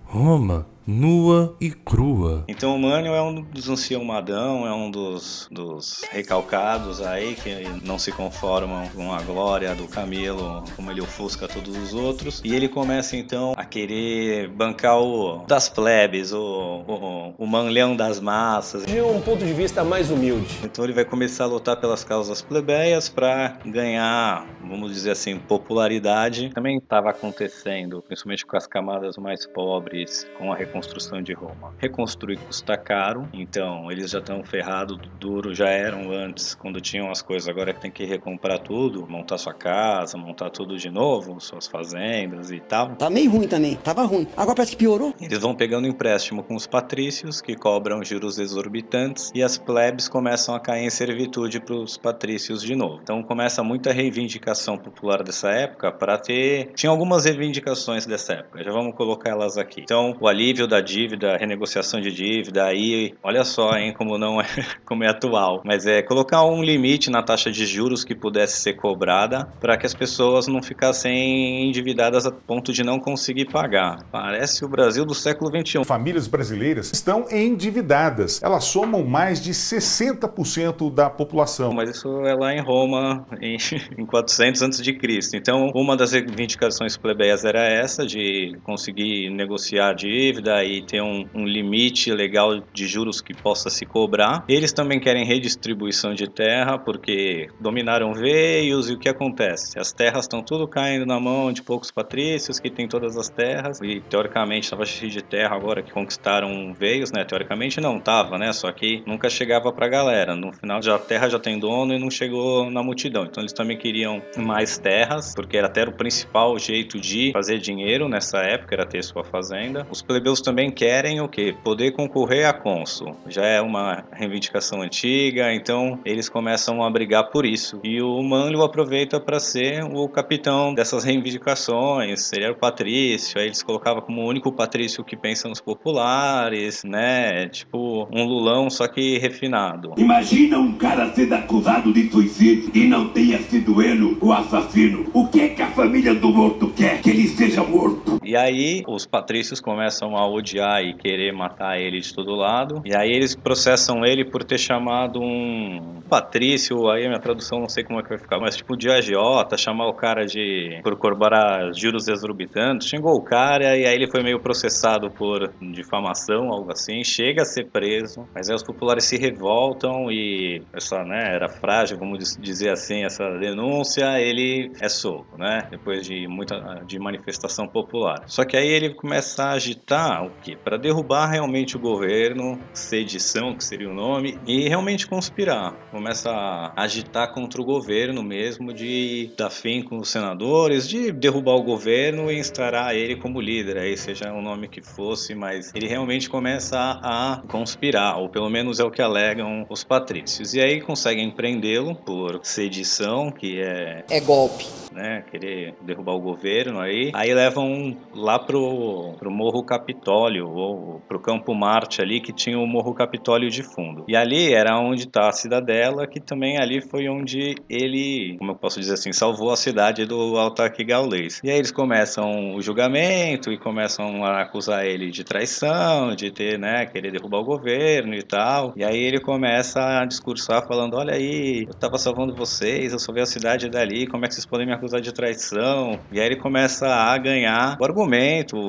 Roma, 0.06 0.66
nua 0.86 1.56
e 1.60 1.70
crua. 1.70 2.44
Então 2.46 2.74
o 2.74 2.78
Mânio 2.78 3.12
é 3.12 3.20
um 3.20 3.42
dos 3.42 3.68
ancião-madão, 3.68 4.66
é 4.66 4.72
um 4.72 4.90
dos, 4.90 5.48
dos 5.50 6.02
recalcados 6.10 7.02
aí 7.02 7.34
que 7.34 7.50
não 7.84 7.98
se 7.98 8.12
conformam 8.12 8.88
com 8.94 9.12
a 9.12 9.20
glória 9.22 9.74
do 9.74 9.88
Camilo, 9.88 10.62
como 10.76 10.90
ele 10.90 11.00
ofusca 11.00 11.48
todos 11.48 11.76
os 11.76 11.92
outros. 11.92 12.40
E 12.44 12.54
ele 12.54 12.68
começa 12.68 13.16
então 13.16 13.54
a 13.56 13.64
querer 13.64 14.48
bancar 14.48 14.98
o 14.98 15.44
das 15.46 15.68
plebes, 15.68 16.32
o, 16.32 16.84
o, 16.86 17.34
o 17.36 17.46
manleão 17.46 17.96
das 17.96 18.20
massas. 18.20 18.86
De 18.86 19.00
um 19.00 19.20
ponto 19.20 19.44
de 19.44 19.52
vista 19.52 19.82
mais 19.82 20.10
humilde. 20.10 20.58
Então 20.62 20.84
ele 20.84 20.92
vai 20.92 21.04
começar 21.04 21.44
a 21.44 21.48
lutar 21.48 21.76
pelas 21.76 22.04
causas 22.04 22.40
plebeias 22.42 23.08
para 23.08 23.58
ganhar, 23.64 24.46
vamos 24.60 24.92
dizer 24.92 25.10
assim, 25.10 25.38
popularidade. 25.38 26.50
Também 26.50 26.78
estava 26.78 27.10
acontecendo, 27.10 28.02
principalmente 28.02 28.46
com 28.46 28.56
as 28.56 28.66
camadas 28.66 29.16
mais 29.16 29.46
pobres, 29.46 30.26
com 30.38 30.52
a 30.52 30.56
reconstrução 30.76 31.23
de 31.23 31.33
Roma. 31.33 31.75
Reconstruir 31.78 32.38
custa 32.38 32.76
caro, 32.76 33.28
então 33.33 33.90
eles 33.90 34.11
já 34.11 34.18
estão 34.18 34.45
ferrados 34.45 34.99
duro, 35.18 35.54
já 35.54 35.68
eram 35.68 36.11
antes, 36.11 36.54
quando 36.54 36.80
tinham 36.80 37.11
as 37.11 37.23
coisas, 37.23 37.49
agora 37.49 37.73
tem 37.73 37.90
que 37.90 38.04
recomprar 38.04 38.59
tudo, 38.59 39.06
montar 39.09 39.38
sua 39.38 39.54
casa, 39.54 40.16
montar 40.16 40.50
tudo 40.50 40.76
de 40.76 40.90
novo, 40.90 41.40
suas 41.40 41.66
fazendas 41.66 42.50
e 42.50 42.61
tal. 42.61 42.95
Tá 42.97 43.09
meio 43.09 43.30
ruim 43.30 43.49
também, 43.49 43.76
tava 43.76 44.04
ruim. 44.04 44.26
Agora 44.37 44.56
parece 44.56 44.73
que 44.73 44.78
piorou. 44.78 45.14
Eles 45.21 45.38
vão 45.38 45.54
pegando 45.54 45.88
empréstimo 45.88 46.42
com 46.42 46.54
os 46.54 46.66
patrícios, 46.66 47.40
que 47.40 47.56
cobram 47.56 48.04
juros 48.04 48.38
exorbitantes, 48.38 49.30
e 49.35 49.42
as 49.42 49.56
plebes 49.56 50.09
começam 50.09 50.54
a 50.54 50.61
cair 50.61 50.85
em 50.85 50.90
servitude 50.90 51.61
para 51.61 51.75
os 51.75 51.97
patrícios 51.97 52.62
de 52.62 52.75
novo. 52.75 53.00
Então 53.02 53.23
começa 53.23 53.62
muita 53.62 53.92
reivindicação 53.92 54.76
popular 54.76 55.23
dessa 55.23 55.50
época 55.50 55.90
para 55.90 56.18
ter. 56.18 56.73
Tinha 56.75 56.90
algumas 56.90 57.25
reivindicações 57.25 58.06
dessa 58.06 58.35
época, 58.35 58.62
já 58.62 58.71
vamos 58.71 58.95
colocar 58.95 59.30
elas 59.30 59.56
aqui. 59.56 59.80
Então, 59.80 60.16
o 60.21 60.28
alívio 60.28 60.65
da 60.66 60.80
dívida, 60.80 61.37
renegociação 61.37 62.00
de 62.00 62.11
dívida, 62.11 62.64
aí, 62.64 63.14
olha 63.23 63.44
só, 63.44 63.76
hein, 63.76 63.92
como 63.96 64.18
não 64.18 64.40
é, 64.40 64.46
como 64.85 65.04
é 65.04 65.08
atual. 65.08 65.62
Mas 65.64 65.87
é 65.87 66.02
colocar 66.02 66.44
um 66.44 66.62
limite 66.62 67.11
na 67.11 67.23
taxa 67.23 67.50
de 67.50 67.66
juros 67.66 68.04
que 68.04 68.14
pudesse 68.14 68.61
ser 68.61 68.75
cobrada 68.75 69.49
para 69.61 69.76
que 69.76 69.87
as 69.87 69.94
pessoas 69.94 70.46
não 70.46 70.62
ficassem 70.62 71.68
endividadas 71.68 72.26
a 72.26 72.32
ponto 72.32 72.73
de 72.73 72.82
não 72.82 72.99
conseguir 72.99 73.46
pagar. 73.46 74.04
Parece 74.11 74.64
o 74.64 74.68
Brasil 74.68 75.04
do 75.04 75.14
século 75.14 75.50
XXI. 75.50 75.85
Famílias 75.85 76.26
brasileiras 76.26 76.92
estão 76.92 77.26
endividadas. 77.30 78.42
Elas 78.42 78.64
somam 78.64 79.04
mais 79.04 79.40
de 79.40 79.52
60% 79.52 80.92
da 80.92 81.11
população. 81.11 81.73
Mas 81.73 81.90
isso 81.90 82.08
é 82.25 82.35
lá 82.35 82.54
em 82.54 82.61
Roma, 82.61 83.26
em, 83.40 83.56
em 83.99 84.06
400 84.06 84.62
a.C. 84.62 85.37
Então, 85.37 85.70
uma 85.75 85.96
das 85.96 86.12
reivindicações 86.12 86.96
plebeias 86.96 87.44
era 87.44 87.62
essa, 87.64 88.06
de 88.06 88.56
conseguir 88.64 89.30
negociar 89.30 89.92
dívida 89.94 90.55
e 90.64 90.82
ter 90.82 91.02
um, 91.02 91.26
um 91.34 91.44
limite 91.44 92.12
legal 92.12 92.60
de 92.72 92.86
juros 92.86 93.20
que 93.20 93.34
possa 93.34 93.70
se 93.70 93.84
cobrar. 93.84 94.44
Eles 94.48 94.72
também 94.72 95.00
querem 95.00 95.25
redistribuição 95.25 96.14
de 96.14 96.28
terra, 96.28 96.78
porque 96.78 97.48
dominaram 97.60 98.12
veios 98.12 98.88
e 98.90 98.94
o 98.94 98.98
que 98.98 99.08
acontece? 99.08 99.78
As 99.78 99.92
terras 99.92 100.25
estão 100.25 100.42
tudo 100.42 100.66
caindo 100.68 101.06
na 101.06 101.18
mão 101.18 101.52
de 101.52 101.62
poucos 101.62 101.90
patrícios 101.90 102.58
que 102.58 102.70
têm 102.70 102.88
todas 102.88 103.16
as 103.16 103.28
terras 103.28 103.80
e 103.80 104.00
teoricamente 104.00 104.64
estava 104.64 104.84
cheio 104.84 105.10
de 105.10 105.22
terra 105.22 105.56
agora 105.56 105.82
que 105.82 105.92
conquistaram 105.92 106.75
veios, 106.75 107.12
né? 107.12 107.25
Teoricamente 107.25 107.80
não 107.80 107.98
tava, 107.98 108.38
né? 108.38 108.52
Só 108.52 108.70
que 108.72 109.02
nunca 109.06 109.28
chegava 109.28 109.72
pra 109.72 109.88
galera. 109.88 110.34
No 110.34 110.52
final 110.52 110.82
já 110.82 110.96
a 110.96 110.98
terra 110.98 111.28
já 111.28 111.38
tem 111.38 111.58
dono 111.58 111.94
e 111.94 111.98
não 111.98 112.10
chegou 112.10 112.70
na 112.70 112.82
multidão. 112.82 113.25
Então 113.25 113.42
eles 113.42 113.52
também 113.52 113.76
queriam 113.76 114.22
mais 114.36 114.78
terras, 114.78 115.34
porque 115.34 115.56
era 115.56 115.66
até 115.66 115.84
o 115.84 115.92
principal 115.92 116.58
jeito 116.58 116.98
de 117.00 117.32
fazer 117.32 117.58
dinheiro 117.58 118.08
nessa 118.08 118.38
época, 118.38 118.75
era 118.75 118.86
ter 118.86 119.02
sua 119.02 119.25
fazenda. 119.25 119.86
Os 119.90 120.02
plebeus 120.02 120.40
também 120.46 120.70
querem 120.70 121.20
o 121.20 121.28
quê? 121.28 121.54
Poder 121.64 121.90
concorrer 121.90 122.48
a 122.48 122.52
cônsul. 122.52 123.16
Já 123.28 123.44
é 123.44 123.60
uma 123.60 124.04
reivindicação 124.12 124.80
antiga, 124.80 125.52
então 125.52 125.98
eles 126.04 126.28
começam 126.28 126.84
a 126.84 126.90
brigar 126.90 127.30
por 127.30 127.44
isso. 127.44 127.80
E 127.82 128.00
o 128.00 128.22
Manlio 128.22 128.62
aproveita 128.62 129.18
para 129.18 129.40
ser 129.40 129.82
o 129.82 130.08
capitão 130.08 130.72
dessas 130.72 131.02
reivindicações, 131.02 132.32
ele 132.32 132.44
era 132.44 132.52
o 132.52 132.56
patrício, 132.56 133.40
aí 133.40 133.46
eles 133.46 133.62
colocavam 133.62 134.00
como 134.00 134.22
o 134.22 134.28
único 134.28 134.52
patrício 134.52 135.04
que 135.04 135.16
pensa 135.16 135.48
nos 135.48 135.60
populares, 135.60 136.84
né? 136.84 137.48
Tipo 137.48 138.08
um 138.12 138.24
lulão, 138.24 138.70
só 138.70 138.86
que 138.86 139.18
refinado. 139.18 139.94
Imagina 139.98 140.58
um 140.58 140.74
cara 140.74 141.12
sendo 141.12 141.34
acusado 141.34 141.92
de 141.92 142.08
suicídio 142.08 142.70
e 142.72 142.86
não 142.86 143.08
tenha 143.08 143.38
sido 143.40 143.82
ele 143.82 144.16
o 144.20 144.32
assassino. 144.32 145.10
O 145.12 145.26
que 145.26 145.40
é 145.40 145.48
que 145.48 145.62
a 145.62 145.70
família 145.72 146.14
do 146.14 146.28
morto 146.28 146.68
quer? 146.68 147.02
Que 147.02 147.10
ele 147.10 147.26
seja 147.26 147.64
morto. 147.64 148.05
E 148.36 148.38
aí 148.38 148.82
os 148.86 149.06
patrícios 149.06 149.62
começam 149.62 150.14
a 150.14 150.28
odiar 150.28 150.84
e 150.84 150.92
querer 150.92 151.32
matar 151.32 151.80
ele 151.80 151.98
de 152.00 152.12
todo 152.14 152.34
lado. 152.34 152.82
E 152.84 152.94
aí 152.94 153.10
eles 153.10 153.34
processam 153.34 154.04
ele 154.04 154.26
por 154.26 154.44
ter 154.44 154.58
chamado 154.58 155.18
um 155.22 156.02
patrício, 156.06 156.90
aí 156.90 157.06
a 157.06 157.08
minha 157.08 157.20
tradução 157.20 157.60
não 157.60 157.68
sei 157.68 157.82
como 157.82 157.98
é 157.98 158.02
que 158.02 158.10
vai 158.10 158.18
ficar, 158.18 158.38
mas 158.38 158.54
tipo 158.54 158.76
de 158.76 158.90
agiota, 158.90 159.56
chamar 159.56 159.88
o 159.88 159.94
cara 159.94 160.26
de 160.26 160.80
por 160.82 160.98
cobrar 160.98 161.72
juros 161.72 162.08
exorbitantes, 162.08 162.88
xingou 162.88 163.14
o 163.14 163.24
cara 163.24 163.74
e 163.74 163.86
aí 163.86 163.94
ele 163.94 164.06
foi 164.06 164.22
meio 164.22 164.38
processado 164.38 165.10
por 165.10 165.50
difamação, 165.72 166.52
algo 166.52 166.70
assim, 166.70 167.02
chega 167.02 167.40
a 167.40 167.46
ser 167.46 167.70
preso, 167.70 168.28
mas 168.34 168.50
aí 168.50 168.54
os 168.54 168.62
populares 168.62 169.04
se 169.04 169.16
revoltam 169.16 170.10
e 170.12 170.62
essa, 170.74 171.02
né, 171.04 171.34
era 171.34 171.48
frágil, 171.48 171.96
vamos 171.98 172.36
dizer 172.38 172.68
assim, 172.68 173.02
essa 173.02 173.24
denúncia, 173.38 174.20
ele 174.20 174.70
é 174.78 174.90
solto, 174.90 175.38
né, 175.38 175.66
depois 175.70 176.06
de 176.06 176.28
muita 176.28 176.56
de 176.86 176.98
manifestação 176.98 177.66
popular. 177.66 178.25
Só 178.26 178.45
que 178.45 178.56
aí 178.56 178.68
ele 178.68 178.95
começa 178.95 179.45
a 179.45 179.52
agitar 179.52 180.25
o 180.25 180.30
que? 180.42 180.56
Para 180.56 180.76
derrubar 180.76 181.26
realmente 181.26 181.76
o 181.76 181.80
governo, 181.80 182.61
sedição, 182.75 183.56
que 183.56 183.64
seria 183.64 183.88
o 183.88 183.95
nome, 183.95 184.38
e 184.47 184.68
realmente 184.68 185.06
conspirar. 185.06 185.73
Começa 185.90 186.30
a 186.30 186.83
agitar 186.83 187.33
contra 187.33 187.61
o 187.61 187.64
governo 187.64 188.23
mesmo, 188.23 188.73
de 188.73 189.30
dar 189.37 189.50
fim 189.50 189.83
com 189.83 189.99
os 189.99 190.11
senadores, 190.11 190.88
de 190.88 191.12
derrubar 191.12 191.54
o 191.54 191.62
governo 191.62 192.30
e 192.30 192.38
instaurar 192.38 192.95
ele 192.95 193.16
como 193.16 193.40
líder, 193.40 193.78
aí 193.78 193.97
seja 193.97 194.33
o 194.33 194.42
nome 194.42 194.68
que 194.68 194.83
fosse, 194.83 195.35
mas 195.35 195.73
ele 195.75 195.87
realmente 195.87 196.28
começa 196.28 196.78
a, 196.78 197.35
a 197.35 197.42
conspirar, 197.49 198.18
ou 198.18 198.28
pelo 198.28 198.50
menos 198.50 198.80
é 198.80 198.85
o 198.85 198.90
que 198.90 199.02
alegam 199.02 199.66
os 199.71 199.85
patrícios. 199.85 200.54
E 200.54 200.61
aí 200.61 200.80
conseguem 200.80 201.30
prendê-lo 201.30 201.95
por 201.95 202.40
sedição, 202.42 203.30
que 203.30 203.61
é. 203.61 204.04
É 204.11 204.21
golpe. 204.21 204.66
Né, 204.92 205.25
querer 205.30 205.75
derrubar 205.83 206.14
o 206.14 206.21
governo 206.21 206.80
aí. 206.80 207.11
Aí 207.12 207.35
levam 207.35 207.97
lá 208.16 208.38
pro, 208.38 209.14
pro 209.18 209.30
Morro 209.30 209.64
Capitólio, 209.64 210.49
ou 210.49 211.00
pro 211.08 211.20
Campo 211.20 211.54
Marte 211.54 212.00
ali, 212.00 212.20
que 212.20 212.32
tinha 212.32 212.58
o 212.58 212.66
Morro 212.66 212.94
Capitólio 212.94 213.50
de 213.50 213.62
fundo. 213.62 214.04
E 214.08 214.16
ali 214.16 214.52
era 214.52 214.78
onde 214.78 215.06
tá 215.08 215.28
a 215.28 215.32
cidadela, 215.32 216.06
que 216.06 216.20
também 216.20 216.58
ali 216.58 216.80
foi 216.80 217.08
onde 217.08 217.54
ele, 217.68 218.37
como 218.38 218.52
eu 218.52 218.56
posso 218.56 218.80
dizer 218.80 218.94
assim, 218.94 219.12
salvou 219.12 219.50
a 219.50 219.56
cidade 219.56 220.04
do 220.06 220.38
ataque 220.38 220.85
gaulês. 220.85 221.40
E 221.44 221.50
aí 221.50 221.58
eles 221.58 221.70
começam 221.73 222.54
o 222.54 222.62
julgamento 222.62 223.52
e 223.52 223.58
começam 223.58 224.25
a 224.25 224.42
acusar 224.42 224.85
ele 224.87 225.11
de 225.11 225.25
traição, 225.25 226.14
de 226.14 226.30
ter, 226.30 226.58
né, 226.58 226.87
querer 226.87 227.11
derrubar 227.12 227.38
o 227.40 227.44
governo 227.44 228.14
e 228.14 228.23
tal. 228.23 228.73
E 228.76 228.85
aí 228.85 228.99
ele 228.99 229.20
começa 229.20 230.00
a 230.00 230.04
discursar 230.06 230.66
falando: 230.66 230.94
"Olha 230.96 231.14
aí, 231.14 231.64
eu 231.68 231.75
tava 231.78 231.99
salvando 231.99 232.35
vocês, 232.35 232.92
eu 232.92 232.99
salvei 232.99 233.23
a 233.23 233.26
cidade 233.26 233.68
dali, 233.68 234.06
como 234.06 234.25
é 234.25 234.28
que 234.28 234.35
vocês 234.35 234.46
podem 234.46 234.66
me 234.66 234.73
acusar 234.73 235.00
de 235.00 235.12
traição?". 235.12 236.04
E 236.11 236.20
aí 236.20 236.26
ele 236.26 236.37
começa 236.37 236.87
a 236.87 237.16
ganhar 237.18 237.76
o 237.80 237.85
argumento, 237.85 238.05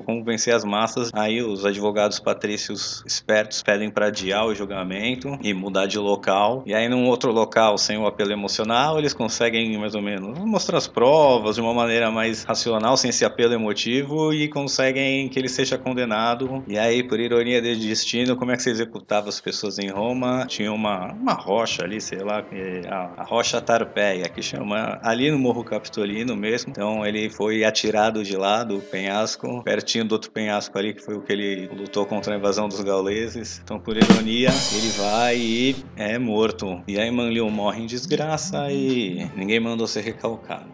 como 0.06 0.24
vencer 0.24 0.54
as 0.54 0.64
massas. 0.64 1.10
Aí 1.14 1.42
os 1.42 1.66
advogados 1.66 2.20
patrícios 2.20 3.04
espertos 3.06 3.62
pedem 3.62 3.90
para 3.90 4.08
adiar 4.08 4.46
o 4.46 4.56
julgamento 4.56 5.38
e 5.42 5.54
mudar 5.54 5.86
de 5.86 6.00
local. 6.00 6.64
E 6.66 6.74
aí 6.74 6.88
num 6.90 7.08
outro 7.08 7.32
local 7.32 7.78
sem 7.78 7.98
o 7.98 8.06
apelo 8.06 8.32
emocional, 8.32 8.98
eles 8.98 9.14
conseguem 9.14 9.78
mais 9.78 9.96
ou 9.96 10.02
menos 10.02 10.38
mostrar 10.40 10.78
as 10.78 10.88
provas 10.88 11.56
de 11.56 11.62
uma 11.62 11.74
maneira 11.74 12.12
mais 12.12 12.44
racional, 12.44 12.98
sem 12.98 13.10
esse 13.10 13.26
apelo 13.26 13.54
emotivo 13.54 14.34
e 14.34 14.48
conseguem 14.48 15.28
que 15.30 15.38
ele 15.38 15.50
seja 15.50 15.78
condenado. 15.78 16.64
E 16.68 16.78
aí, 16.78 17.04
por 17.04 17.20
ironia 17.20 17.62
do 17.62 17.76
destino, 17.76 18.36
como 18.36 18.52
é 18.52 18.56
que 18.56 18.64
se 18.64 18.70
executava 18.70 19.30
as 19.30 19.40
pessoas 19.40 19.78
em 19.80 19.90
Roma? 19.90 20.46
Tinha 20.48 20.72
uma, 20.72 21.12
uma 21.14 21.34
rocha 21.34 21.84
ali, 21.84 22.00
sei 22.00 22.20
lá, 22.20 22.44
a, 22.90 23.22
a 23.22 23.24
rocha 23.24 23.62
Tarpeia, 23.62 24.30
que 24.30 24.42
chama 24.42 25.00
ali 25.04 25.30
no 25.32 25.38
Morro 25.38 25.64
Capitolino 25.64 26.36
mesmo. 26.36 26.72
Então 26.72 27.06
ele 27.06 27.30
foi 27.30 27.64
atirado 27.64 28.24
de 28.24 28.36
lá 28.36 28.64
do 28.64 28.80
penhasco, 28.80 29.27
pertinho 29.64 30.06
do 30.06 30.14
outro 30.14 30.32
penhasco 30.32 30.78
ali, 30.78 30.94
que 30.94 31.02
foi 31.02 31.16
o 31.16 31.22
que 31.22 31.34
ele 31.34 31.68
lutou 31.68 32.06
contra 32.06 32.34
a 32.34 32.38
invasão 32.38 32.70
dos 32.70 32.82
gauleses. 32.82 33.60
Então, 33.64 33.80
por 33.80 33.98
ironia, 33.98 34.50
ele 34.74 34.90
vai 34.98 35.38
e 35.38 35.76
é 35.96 36.18
morto. 36.18 36.82
E 36.88 37.00
aí 37.00 37.12
Manlius 37.12 37.52
morre 37.52 37.82
em 37.82 37.86
desgraça 37.86 38.72
e 38.72 39.30
ninguém 39.36 39.60
mandou 39.60 39.88
ser 39.88 40.02
recalcado. 40.02 40.66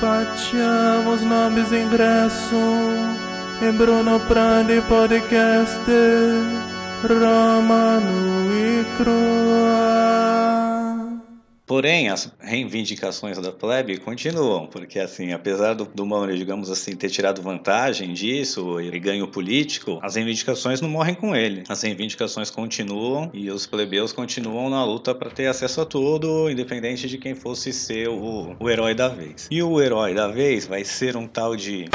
Facciamo 0.00 1.14
os 1.14 1.22
nomes 1.22 1.72
ingresso 1.72 2.56
em 3.62 3.72
Bruno 3.72 4.20
Prandi 4.28 4.82
Podcast 4.88 5.80
Romano 7.02 8.52
e 8.52 8.84
Crua. 8.96 10.33
Porém, 11.66 12.10
as 12.10 12.30
reivindicações 12.40 13.38
da 13.38 13.50
plebe 13.50 13.96
continuam, 13.96 14.66
porque 14.66 14.98
assim, 14.98 15.32
apesar 15.32 15.72
do, 15.72 15.86
do 15.86 16.04
Mauro, 16.04 16.36
digamos 16.36 16.70
assim, 16.70 16.94
ter 16.94 17.08
tirado 17.08 17.40
vantagem 17.40 18.12
disso 18.12 18.78
e 18.80 18.98
ganho 19.00 19.26
político, 19.26 19.98
as 20.02 20.14
reivindicações 20.14 20.82
não 20.82 20.90
morrem 20.90 21.14
com 21.14 21.34
ele. 21.34 21.64
As 21.66 21.82
reivindicações 21.82 22.50
continuam 22.50 23.30
e 23.32 23.50
os 23.50 23.66
plebeus 23.66 24.12
continuam 24.12 24.68
na 24.68 24.84
luta 24.84 25.14
para 25.14 25.30
ter 25.30 25.46
acesso 25.46 25.80
a 25.80 25.86
tudo, 25.86 26.50
independente 26.50 27.08
de 27.08 27.16
quem 27.16 27.34
fosse 27.34 27.72
ser 27.72 28.08
o, 28.08 28.54
o 28.60 28.68
herói 28.68 28.94
da 28.94 29.08
vez. 29.08 29.48
E 29.50 29.62
o 29.62 29.80
herói 29.80 30.12
da 30.12 30.28
vez 30.28 30.66
vai 30.66 30.84
ser 30.84 31.16
um 31.16 31.26
tal 31.26 31.56
de 31.56 31.86